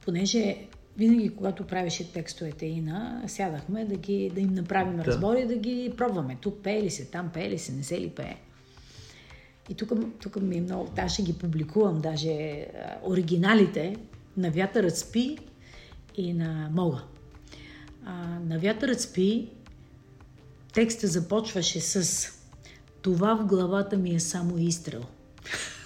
[0.05, 0.57] понеже
[0.97, 5.05] винаги, когато правеше текстовете Ина, сядахме да, ги, да им направим Да.
[5.05, 6.37] разбори и да ги пробваме.
[6.41, 8.35] Тук пее ли се, там пее ли се, не се ли пее.
[9.69, 9.91] И тук,
[10.21, 10.89] тук ми е много...
[10.97, 12.65] Аз ще ги публикувам, даже
[13.03, 13.95] оригиналите
[14.37, 15.37] на Вятърът спи
[16.15, 17.03] и на Мога.
[18.05, 19.49] А, на Вятърът спи
[20.73, 22.27] текста започваше с
[23.01, 25.01] Това в главата ми е само изстрел.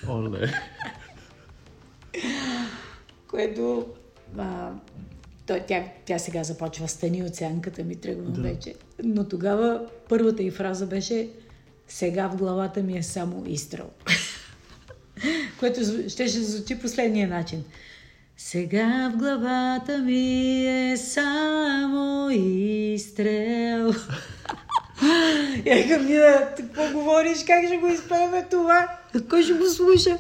[0.10, 0.52] Оле.
[3.28, 3.88] Което
[4.38, 4.72] а,
[5.46, 8.42] той, тя, тя сега започва стани от сянката ми тръгвам да.
[8.42, 8.76] вече.
[9.04, 11.30] Но тогава първата и фраза беше
[11.88, 13.90] сега в главата ми е само изстрел.
[15.60, 17.64] Което щеше да звучи последния начин.
[18.38, 23.94] Сега в главата ми е само изстрел.
[25.66, 27.38] Я към Нина, ти какво говориш?
[27.48, 28.88] Как ще го изпеем това?
[29.30, 30.18] Кой ще го слуша?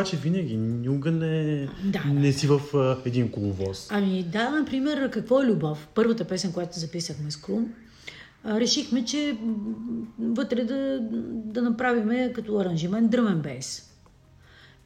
[0.00, 0.56] Обаче винаги.
[0.56, 2.04] Никога не, Да.
[2.04, 3.88] не си в а, един коловоз.
[3.90, 5.88] Ами да, например, какво е любов?
[5.94, 7.74] Първата песен, която записахме с Крум,
[8.46, 9.38] решихме, че
[10.18, 10.98] вътре да,
[11.30, 13.86] да направим като аранжимент дръмен бейс.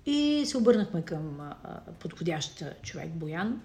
[0.07, 1.39] И се обърнахме към
[2.01, 3.61] подходящ човек Боян,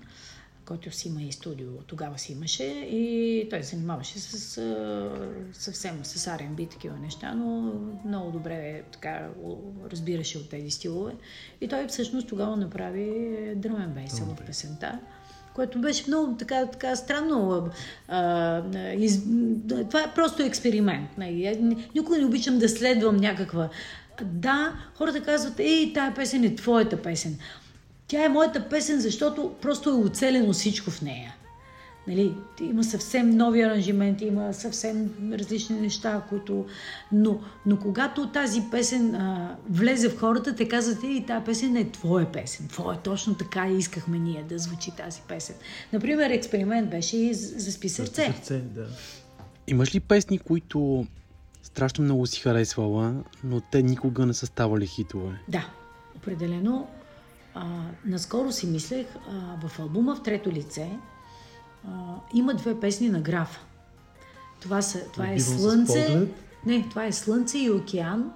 [0.70, 5.10] който си има и студио, тогава си имаше и той се занимаваше с а,
[5.54, 7.74] съвсем с R&B такива неща, но
[8.06, 9.28] много добре така
[9.92, 11.14] разбираше от тези стилове.
[11.62, 13.10] И той всъщност тогава направи
[13.56, 15.00] дръмен бейса в песента
[15.56, 17.70] което беше много така, така странно.
[18.08, 18.62] А,
[18.98, 19.24] из,
[19.68, 21.10] това е просто експеримент.
[21.96, 23.70] Никога не обичам да следвам някаква.
[24.24, 27.38] Да, хората казват, ей, тая песен е твоята песен.
[28.10, 31.36] Тя е моята песен, защото просто е оцелено всичко в нея.
[32.08, 36.66] Нали, има съвсем нови аранжименти, има съвсем различни неща, които...
[37.12, 41.90] Но, но когато тази песен а, влезе в хората, те казват, и тази песен е
[41.90, 42.68] твоя песен.
[42.68, 45.56] Твоя, точно така искахме ние да звучи тази песен.
[45.94, 48.26] Например, експеримент беше и за за Спи сърце.
[48.26, 48.88] Сърце, да.
[49.68, 51.06] Имаш ли песни, които
[51.64, 55.40] страшно много си харесвала, но те никога не са ставали хитове?
[55.48, 55.70] Да,
[56.16, 56.88] определено.
[57.54, 57.66] А,
[58.06, 60.90] наскоро си мислех, а, в албума в трето лице
[61.88, 63.60] а, има две песни на графа.
[64.60, 66.28] Това, са, това е Слънце.
[66.66, 68.32] Не, това е Слънце и Океан.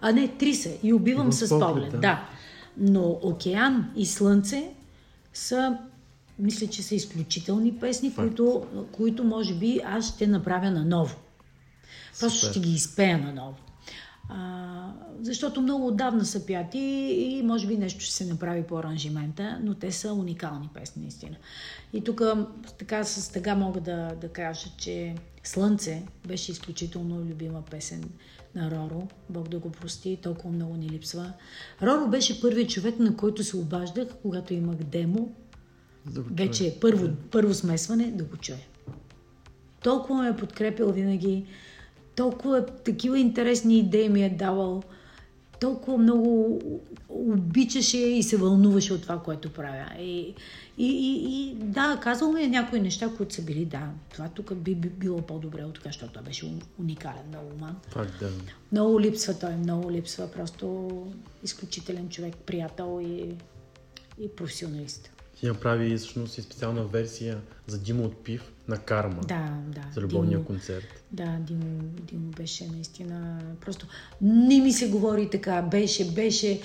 [0.00, 0.70] А не, три са.
[0.82, 1.90] И убивам с, поглед.
[1.90, 1.98] да.
[1.98, 2.28] Да.
[2.76, 4.70] Но Океан и Слънце
[5.34, 5.78] са,
[6.38, 8.28] мисля, че са изключителни песни, Факт.
[8.28, 11.16] които, които може би аз ще направя наново.
[12.20, 12.50] Просто Супер.
[12.50, 13.56] ще ги изпея наново.
[14.28, 16.78] А, защото много отдавна са пяти
[17.18, 21.36] и може би нещо ще се направи по аранжимента, но те са уникални песни, наистина.
[21.92, 22.22] И тук
[22.78, 25.14] така с тъга мога да, да кажа, че
[25.46, 28.04] Слънце беше изключително любима песен
[28.54, 29.08] на Роро.
[29.30, 31.32] Бог да го прости, толкова много ни липсва.
[31.82, 35.34] Роро беше първият човек, на който се обаждах, когато имах демо.
[36.06, 38.58] Да Вече първо, първо смесване, да го чуя.
[39.82, 41.44] Толкова ме е подкрепил винаги,
[42.16, 44.82] толкова такива интересни идеи ми е давал,
[45.60, 46.60] толкова много
[47.08, 49.86] обичаше и се вълнуваше от това, което правя.
[49.98, 50.34] И,
[50.78, 54.54] и, и, и да, казал ми е някои неща, които са били, да, това тук
[54.54, 57.76] би, би било по-добре от тук, защото той беше уникален, много уман.
[57.88, 58.30] Факт, да.
[58.72, 60.32] Много липсва той, много липсва.
[60.32, 60.90] Просто
[61.42, 63.34] изключителен човек, приятел и,
[64.24, 65.15] и професионалист.
[65.40, 69.20] Ти направи всъщност и специална версия за Димо от Пив на Карма.
[69.28, 69.82] Да, да.
[69.94, 71.04] За любовния Димо- концерт.
[71.12, 73.86] Да, Димо, Димо беше наистина просто...
[74.20, 76.60] Не ми се говори така, беше, беше...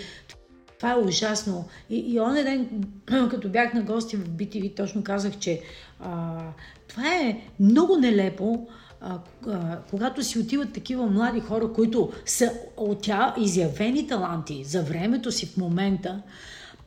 [0.78, 1.68] Това е ужасно.
[1.90, 2.84] И, и оня ден,
[3.30, 5.62] като бях на гости в BTV, точно казах, че
[6.00, 6.40] а,
[6.88, 8.68] това е много нелепо,
[9.02, 14.84] а, а, когато си отиват такива млади хора, които са от тя изявени таланти за
[14.84, 16.22] времето си в момента,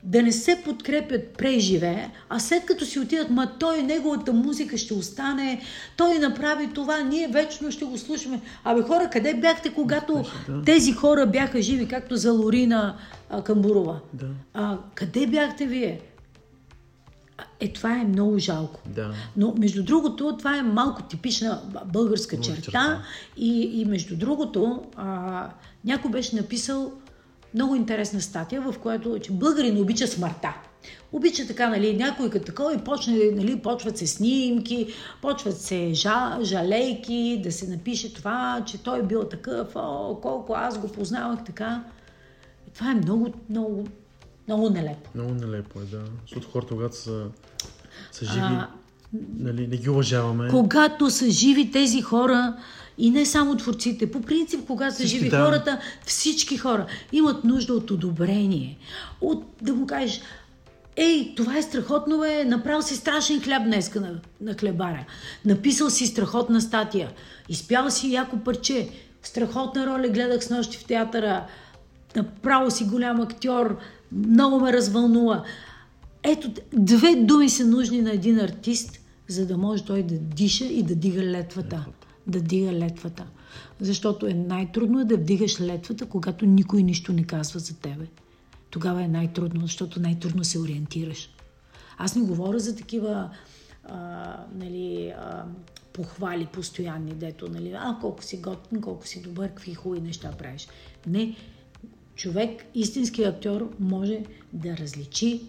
[0.05, 4.94] да не се подкрепят преживе, а след като си отидат, ма той, неговата музика ще
[4.94, 5.61] остане,
[5.96, 8.40] той направи това, ние вечно ще го слушаме.
[8.64, 10.62] Абе хора, къде бяхте, когато да.
[10.62, 12.96] тези хора бяха живи, както за Лорина
[13.30, 14.00] а, Камбурова?
[14.12, 14.26] Да.
[14.55, 16.00] А, къде бяхте вие?
[17.61, 18.80] Е, това е много жалко.
[18.86, 19.12] Да.
[19.36, 22.62] Но, между другото, това е малко типична Българска черта.
[22.62, 23.02] черта.
[23.36, 25.48] И, и между другото, а,
[25.84, 26.92] някой беше написал
[27.55, 30.55] много интересна статия, в която, че българин обича смъртта.
[31.12, 36.38] Обича така, нали, някой като такова и почне, нали, почват се снимки, почват се жа,
[36.42, 41.44] жалейки, да се напише това, че той е бил такъв, о, колко аз го познавах
[41.44, 41.84] така.
[42.68, 43.86] И това е много, много,
[44.48, 45.11] много нелепо.
[45.14, 46.02] Много нелепо е, да.
[46.22, 47.26] Защото хората, когато са,
[48.12, 48.68] са живи, А,
[49.38, 50.48] нали, не ги уважаваме.
[50.48, 52.57] Когато са живи тези хора,
[52.99, 55.45] и не само творците, по принцип, когато са живи да.
[55.45, 58.78] хората, всички хора имат нужда от одобрение.
[59.20, 60.20] От да му кажеш,
[60.97, 65.05] ей, това е страхотно, бе, направил си страшен хляб днеска на, на хлебаря.
[65.45, 67.11] Написал си страхотна статия.
[67.49, 68.88] Изпял си яко парче.
[69.22, 71.47] Страхотна роля гледах с нощи в театъра.
[72.16, 73.78] Направо си голям актьор.
[74.12, 75.45] Много ме развълнува.
[76.22, 80.82] Ето, две думи са нужни на един артист, за да може той да диша и
[80.82, 81.84] да дига летвата.
[82.27, 83.27] Да дига летвата.
[83.81, 88.07] Защото е най-трудно е да вдигаш летвата, когато никой нищо не казва за тебе.
[88.70, 91.31] Тогава е най-трудно, защото най-трудно се ориентираш.
[91.99, 93.31] Аз не говоря за такива
[93.85, 95.45] а, нали, а,
[95.93, 100.68] похвали постоянни, дето, нали, а, колко си готин, колко си добър, какви хубави неща правиш.
[101.07, 101.37] Не,
[102.14, 105.43] човек, истински актьор, може да различи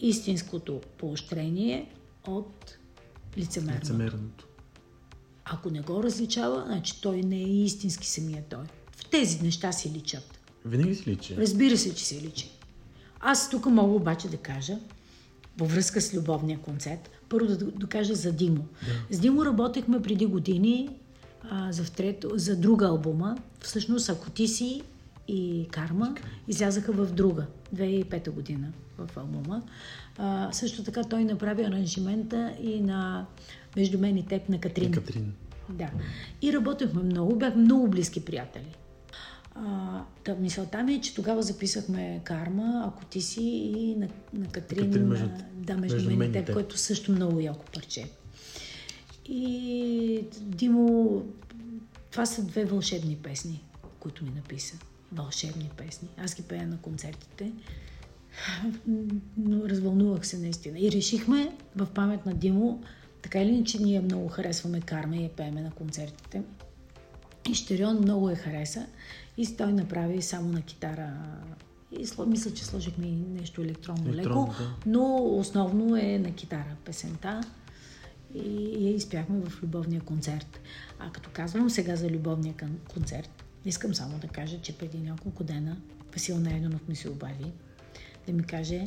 [0.00, 1.92] истинското поощрение
[2.26, 2.78] от
[3.38, 3.84] лицемерното.
[3.84, 4.45] Лицемерното.
[5.50, 8.64] Ако не го различава, значи той не е истински самия той.
[8.96, 10.40] В тези неща си личат.
[10.64, 11.36] Винаги си личи.
[11.36, 12.50] Разбира се, че се личи.
[13.20, 14.78] Аз тук мога обаче да кажа,
[15.58, 18.66] във връзка с любовния концерт, първо да докажа за Димо.
[18.82, 19.16] Да.
[19.16, 20.88] С Димо работехме преди години
[21.50, 23.36] а, за, втрето, за друга албума.
[23.60, 24.82] Всъщност, ако ти си
[25.28, 26.14] и Карма
[26.48, 29.62] излязаха в друга, 2005 година в албума.
[30.18, 33.26] А, също така той направи аранжимента и на
[33.76, 34.92] Между мен и теб на Катрин.
[34.92, 35.32] Катрин.
[35.68, 35.90] Да.
[36.42, 38.74] И работехме много, бяхме много близки приятели.
[39.54, 43.42] А, та, мисълта ми е, че тогава записахме Карма, ако ти си
[43.76, 46.54] и на, на Катрин, Катрин между- да, между, между мен и теб, теб.
[46.54, 48.04] което също много яко парче.
[49.28, 51.22] И Димо,
[52.10, 53.64] това са две вълшебни песни,
[54.00, 54.76] които ми написа.
[55.12, 56.08] Вълшебни песни.
[56.18, 57.52] Аз ги пея на концертите.
[59.36, 60.78] Но развълнувах се наистина.
[60.78, 62.82] И решихме в памет на Димо,
[63.22, 66.42] така или иначе ние много харесваме Карма и я пееме на концертите.
[67.50, 68.86] И Щерион много я хареса
[69.36, 71.12] и той направи само на китара.
[71.92, 74.74] И сло- мисля, че сложихме и нещо електронно, Електронно, леко, да.
[74.86, 77.40] но основно е на китара песента.
[78.34, 78.48] И
[78.80, 80.60] я изпяхме в любовния концерт.
[80.98, 85.44] А като казвам сега за любовния кон- концерт, искам само да кажа, че преди няколко
[85.44, 85.76] дена
[86.12, 87.52] Васил Найденов ми се обади
[88.26, 88.86] да ми каже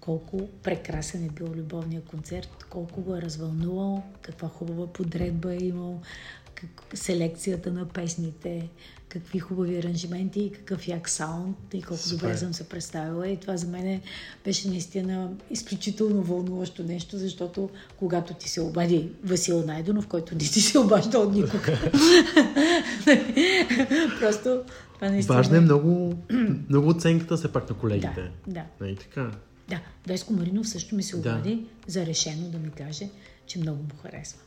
[0.00, 6.00] колко прекрасен е бил любовния концерт, колко го е развълнувал, каква хубава подредба е имал,
[6.62, 8.68] как, селекцията на песните,
[9.08, 12.16] какви хубави аранжименти и какъв як саунд и колко Супер.
[12.20, 13.28] добре съм се представила.
[13.28, 14.00] И това за мен
[14.44, 20.60] беше наистина изключително вълнуващо нещо, защото когато ти се обади Васил Найденов, който не ти
[20.60, 21.78] се обаждал никога.
[24.20, 24.62] Просто
[24.94, 25.36] това наистина...
[25.36, 26.14] Важна е много,
[26.68, 28.30] много оценката все пак на колегите.
[28.46, 28.64] Да, да.
[28.80, 29.30] Нали така?
[29.68, 31.30] Да, Деско Маринов също ми се Да.
[31.30, 33.08] обади за решено да ми каже,
[33.46, 34.38] че много му харесва.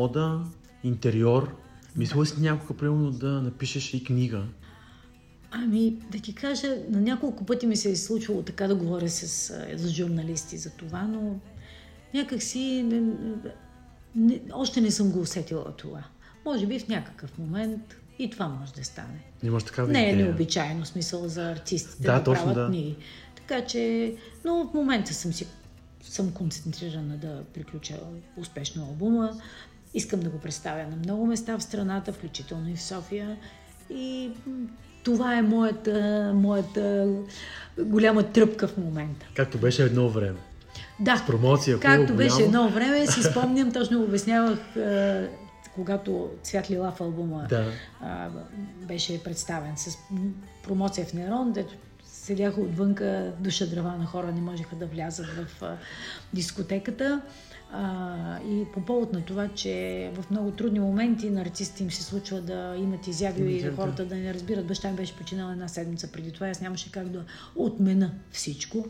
[0.00, 0.40] Мода,
[0.84, 1.56] интериор.
[1.96, 4.42] Мисля си някога, примерно, да напишеш и книга.
[5.50, 9.28] Ами, да ти кажа, на няколко пъти ми се е случвало така да говоря с,
[9.76, 11.36] с журналисти за това, но
[12.14, 13.02] някак си не,
[14.14, 16.04] не, още не съм го усетила това.
[16.44, 19.24] Може би в някакъв момент и това може да стане.
[19.42, 22.68] Имаш такава Не е необичайно смисъл за артистите Да, да, точно, правят да.
[22.68, 22.96] книги.
[23.36, 25.46] Така че, но в момента съм си
[26.02, 28.00] съм концентрирана да приключа
[28.36, 29.40] успешно албума.
[29.94, 33.36] Искам да го представя на много места в страната, включително и в София.
[33.90, 34.30] И
[35.04, 37.08] това е моята, моята
[37.78, 39.26] голяма тръпка в момента.
[39.36, 40.38] Както беше едно време.
[41.00, 42.46] Да, С промоция, както беше голямо.
[42.46, 44.58] едно време, си спомням, точно обяснявах,
[45.74, 47.66] когато Цвят Лила в албума Да.
[48.00, 48.28] а,
[48.88, 49.98] беше представен с
[50.64, 51.74] промоция в Нерон, дето
[52.04, 55.76] седяха отвънка душа дрова на хора, не можеха да влязат в а,
[56.34, 57.20] дискотеката.
[57.72, 62.02] А, и по повод на това, че в много трудни моменти на артистите им се
[62.02, 64.66] случва да имат изяви и Да, хората да не разбират.
[64.66, 67.24] Баща ми беше починал една седмица преди това, аз нямаше как да
[67.56, 68.86] отмена всичко.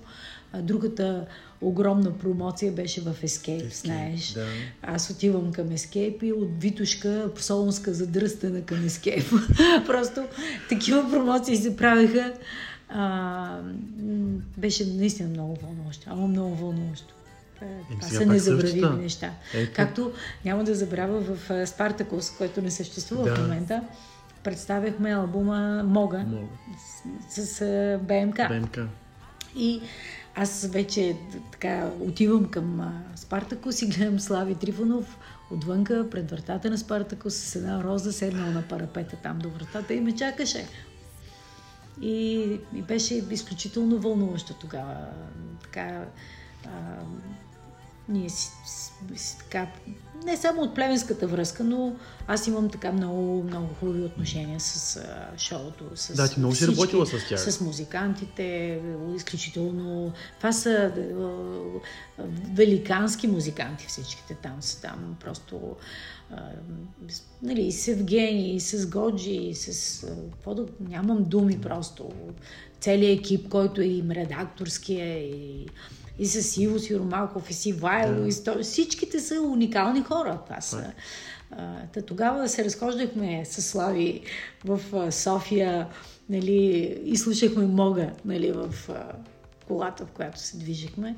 [0.52, 1.26] А, другата
[1.60, 4.32] огромна промоция беше в Escape, Escape, знаеш.
[4.32, 4.46] да.
[4.82, 9.46] Аз отивам към Escape и от Витушка Солунска задръстена към Escape.
[9.86, 10.24] Просто
[10.68, 12.32] такива промоции се правиха.
[12.88, 13.60] А,
[14.56, 16.06] беше наистина много вълнуващо.
[16.10, 17.14] Ама много вълнуващо.
[17.60, 18.96] Това Еми, това са незабравими същата.
[18.96, 19.30] неща.
[19.54, 19.72] Ето.
[19.76, 20.12] Както
[20.44, 23.36] няма да забравя в а, Спартакус, който не съществува Да.
[23.36, 23.82] в момента,
[24.44, 26.46] представяхме албума Мога Мога.
[27.30, 28.36] с, с а, БМК.
[28.48, 28.78] БМК.
[29.56, 29.80] И
[30.34, 31.16] аз вече
[31.52, 35.18] така отивам към Спартакус и гледам Слави Трифонов
[35.50, 40.00] отвънка пред вратата на Спартакус с една роза седнал на парапета там до вратата и
[40.00, 40.66] ме чакаше.
[42.02, 42.40] И,
[42.74, 44.96] и беше изключително вълнуващо тогава.
[45.62, 46.04] Така,
[46.66, 46.70] а,
[48.10, 48.50] ние си,
[49.16, 49.66] си, така,
[50.24, 51.96] не само от племенската връзка, но
[52.26, 55.84] аз имам така много, много хубави отношения с а, шоуто.
[55.94, 57.40] С Да, ти много си работила с тях.
[57.40, 58.80] С музикантите,
[59.16, 60.12] изключително.
[60.38, 60.92] Това са
[62.18, 62.22] а,
[62.54, 65.16] великански музиканти всичките там са там.
[65.20, 65.76] Просто
[66.30, 66.36] а,
[67.42, 70.02] нали, и с Евгений, и с Годжи, и с...
[70.46, 72.12] а, да, нямам думи просто.
[72.80, 75.66] Целият екип, който е им редакторския и,
[76.20, 78.28] и с Иво Сиромалков, и с Ивайло, Да.
[78.28, 80.38] и с то- всичките са уникални хора.
[80.46, 80.92] Това са.
[81.50, 84.22] А, Та тогава се разхождахме с Слави
[84.64, 84.80] в
[85.12, 85.86] София
[86.28, 86.56] нали,
[87.04, 88.74] и слушахме Мога нали, в
[89.66, 91.16] колата, в която се движихме.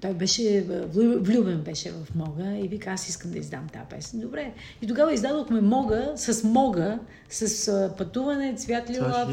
[0.00, 4.20] Той беше, влю- влюбен беше в Мога и вика, аз искам да издам тази песен.
[4.20, 4.52] Добре.
[4.82, 6.98] И тогава издадохме Мога с Мога,
[7.30, 9.28] с пътуване, цвят лилав,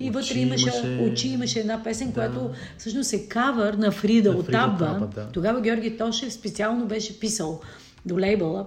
[0.00, 1.10] и вътре имаше, имаше.
[1.12, 2.14] очи имаше една песен, Да.
[2.14, 5.08] която всъщност е кавър на Фрида На от Абба.
[5.14, 5.28] Да.
[5.32, 7.60] Тогава Георги Тошев специално беше писал
[8.06, 8.66] до лейбъла,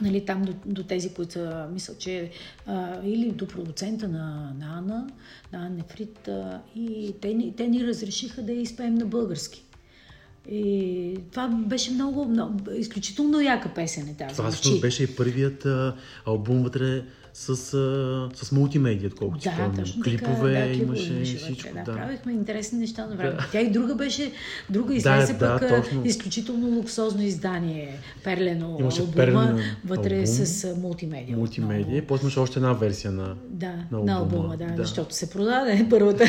[0.00, 2.30] нали, там до, до тези, които са, мисля, че
[2.66, 5.06] а, или до продуцента на, на Ана,
[5.52, 9.64] на Анне Фрид, а, и те, те ни разрешиха да я изпеем на български.
[10.50, 14.36] И това беше много, много изключително яка песен е тази.
[14.36, 15.94] Това всъщност беше и първият а,
[16.26, 17.02] албум вътре
[17.34, 19.74] с, а, с мултимедия, отколкото си Да, спомням.
[19.84, 21.68] точно Клипове така, да, имаше, и всичко.
[21.68, 21.92] вътре, да.
[21.92, 21.96] да.
[21.96, 23.38] Правихме интересни неща на време.
[23.52, 24.32] Тя и друга беше,
[24.70, 26.02] друга излезе да, пък а, точно.
[26.04, 31.36] изключително луксозно издание, перлено Имаше албума, перлено вътре албум, с мултимедия.
[31.36, 31.98] Мултимедия.
[31.98, 33.34] И после имаше още една версия на...
[33.48, 34.76] Да, на на албума, албума, да, да.
[34.76, 36.24] защото се продаде първата.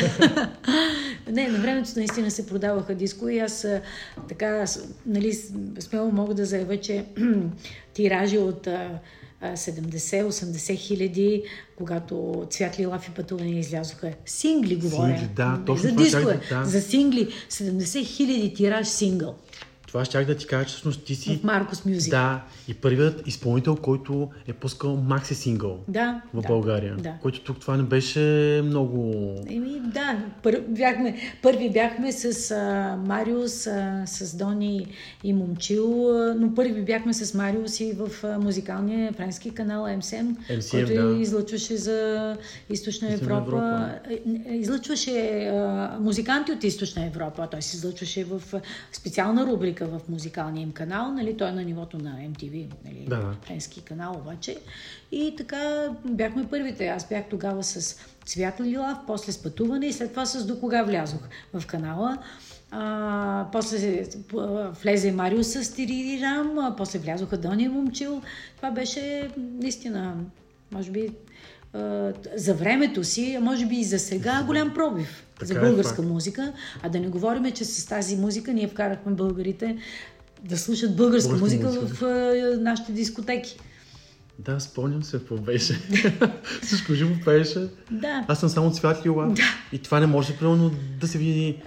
[1.30, 3.66] Не, на времето наистина се продаваха диско и аз
[4.28, 4.64] така,
[5.06, 5.34] нали,
[5.80, 7.04] смело мога да заявя, че
[7.94, 8.98] тиражи от а,
[9.40, 11.42] а, 70-80 хиляди,
[11.76, 14.12] когато Цвят Лилав и пътуване излязоха.
[14.26, 15.18] Сингли, говоря.
[15.18, 16.64] Сингли, да, точно За дискове, да.
[16.64, 17.28] за сингли.
[17.50, 19.34] 70 хиляди тираж сингъл
[19.94, 21.36] Това щях да ти кажа, че всъщност ти си...
[21.36, 22.10] в Маркос Мюзик.
[22.10, 26.96] Да, и първият изпълнител, който е пускал макси сингъл да в да, България.
[26.96, 27.12] Да.
[27.22, 28.20] Който тук това не беше
[28.64, 29.14] много...
[29.48, 34.86] Еми, да, пър, бяхме, първи бяхме с а, Мариус, а, с Дони
[35.24, 40.36] и Момчил, а, но първи бяхме с Мариус и в а, музикалния френски канал MCM,
[40.50, 41.22] MCM, който да.
[41.22, 42.36] излъчваше за
[42.70, 43.56] Източна Източна Европа.
[43.56, 43.94] Европа.
[44.50, 47.48] Е, Излъчваше а, музиканти от Източна Европа.
[47.50, 48.42] Той се излъчваше в
[48.92, 51.12] специална рубрика в музикалния им канал.
[51.12, 51.36] Нали?
[51.36, 53.04] Той е на нивото на MTV, нали?
[53.08, 53.36] Да, да.
[53.42, 54.58] френски канал обаче.
[55.12, 56.86] И така бяхме първите.
[56.86, 60.82] Аз бях тогава с Цвят Лилав, после с пътуване и след това с До кога
[60.82, 61.20] влязох
[61.54, 62.18] в канала.
[62.70, 64.06] А, после
[64.82, 68.22] влезе Мариус с Тирирам, а, после влязоха Дони Момчил.
[68.56, 70.14] Това беше наистина,
[70.72, 71.10] може би,
[72.36, 75.96] за времето си, а може би и за сега, голям пробив Така за е, българска
[75.96, 76.08] факт.
[76.08, 76.52] музика.
[76.82, 79.76] А да не говорим, че с тази музика ние вкарахме българите
[80.44, 81.94] да слушат българска, Българска музика, музика.
[81.96, 83.58] в а, нашите дискотеки.
[84.38, 85.80] Да, спомням се какво беше.
[86.62, 87.68] Всичко живо пееше.
[87.90, 88.24] Да.
[88.28, 89.34] Аз съм само цвят лила.
[89.72, 90.70] И това не може примерно
[91.00, 91.62] да се види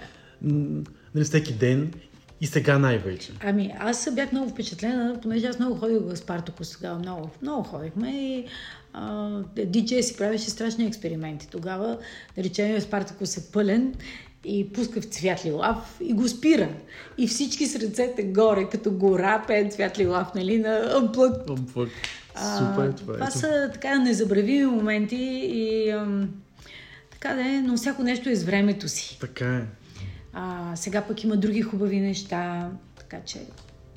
[1.14, 1.92] нали, всеки ден
[2.40, 3.32] и сега най-вече.
[3.44, 8.10] Ами, аз бях много впечатлена, понеже аз много ходих в Спартакус тогава, много, много ходихме
[8.10, 8.46] и
[9.56, 11.48] диджей си правеше страшни експерименти.
[11.48, 11.98] Тогава,
[12.36, 13.94] да речем, Спартакус е пълен
[14.44, 16.68] и пуска в цвятли лав и го спира.
[17.18, 21.46] И всички с ръцете горе, като гора, пеят цвятли лав, нали, на Unplugged.
[21.46, 21.90] Unplugged.
[22.58, 23.16] Супер, това е.
[23.16, 25.16] Това са така незабравими моменти
[25.52, 26.30] и ам,
[27.10, 29.18] така да е, но всяко нещо е с времето си.
[29.20, 29.62] Така е.
[30.32, 33.38] А, сега пък има други хубави неща, така че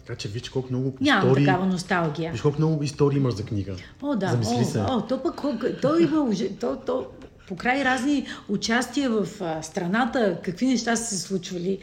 [0.06, 1.46] Така че виж колко много нямам истории...
[1.46, 2.32] такава носталгия.
[2.32, 3.76] Виж колко много истории имаш за книга.
[4.02, 4.28] О, да.
[4.28, 4.80] Замисли о, се.
[4.80, 5.42] О, то пък,
[5.82, 7.08] то има, то, то,
[7.48, 11.80] покрай разни участия в а, страната, какви неща са се случвали,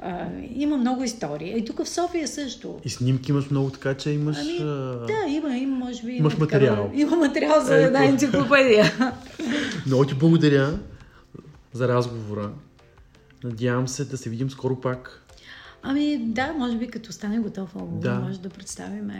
[0.00, 1.54] а, има много истории.
[1.56, 2.80] И тук в София също.
[2.84, 4.36] И снимки имаш много, така че имаш...
[4.40, 4.58] Ами,
[5.06, 6.12] да, има, има, може би.
[6.12, 6.90] Имаш има такава- материал.
[6.94, 7.86] Има материал за Ето.
[7.86, 8.92] една енциклопедия.
[9.86, 10.78] Много ти благодаря
[11.72, 12.50] за разговора.
[13.44, 15.21] Надявам се да се видим скоро пак.
[15.82, 18.14] Ами да, може би като стане готов албум, Да.
[18.14, 19.10] може да представим.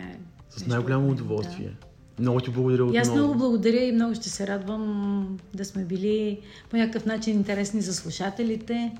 [0.49, 1.71] С най-голямо удоволствие.
[2.19, 2.97] Много ти благодаря И отново.
[2.99, 6.39] аз много благодаря и много ще се радвам да сме били
[6.69, 8.91] по някакъв начин интересни за слушателите.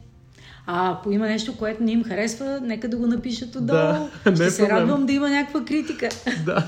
[0.67, 3.77] А ако има нещо, което не им харесва, нека да го напишат отдолу.
[3.77, 4.77] Да, не ще е се проблем.
[4.77, 6.09] радвам да има някаква критика.
[6.45, 6.67] Да.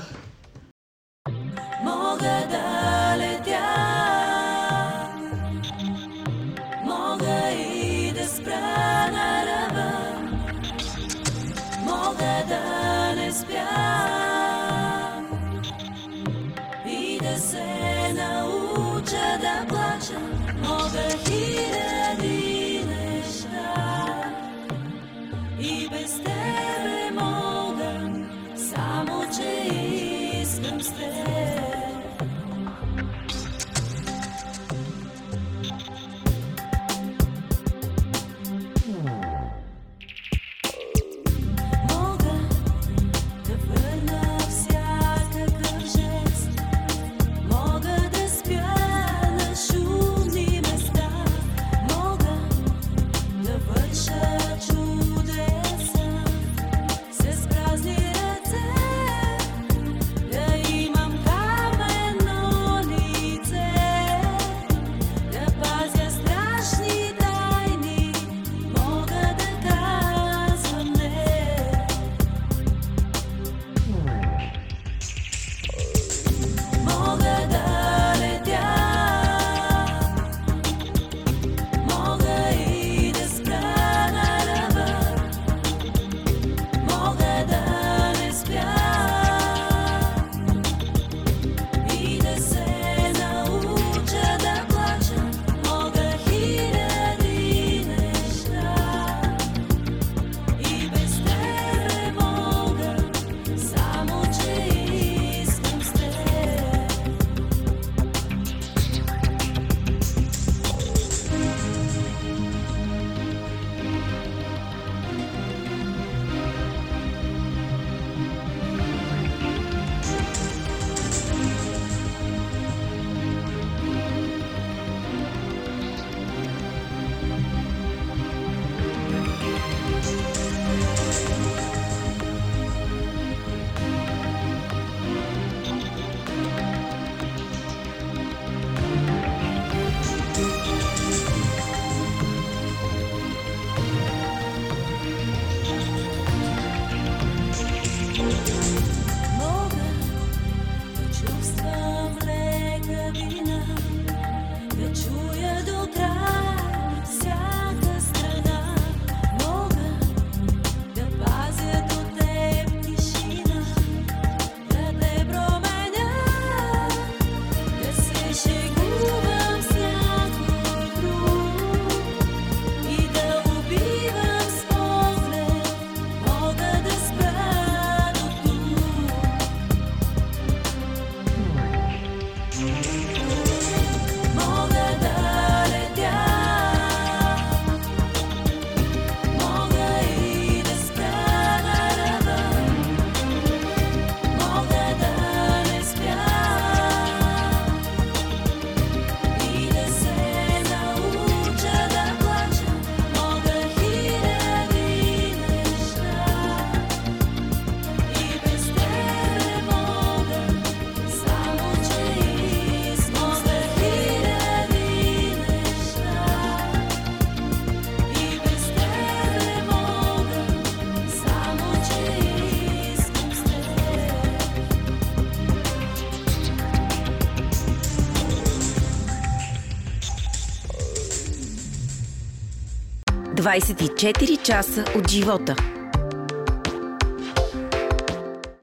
[233.46, 235.75] 24 часа от живота.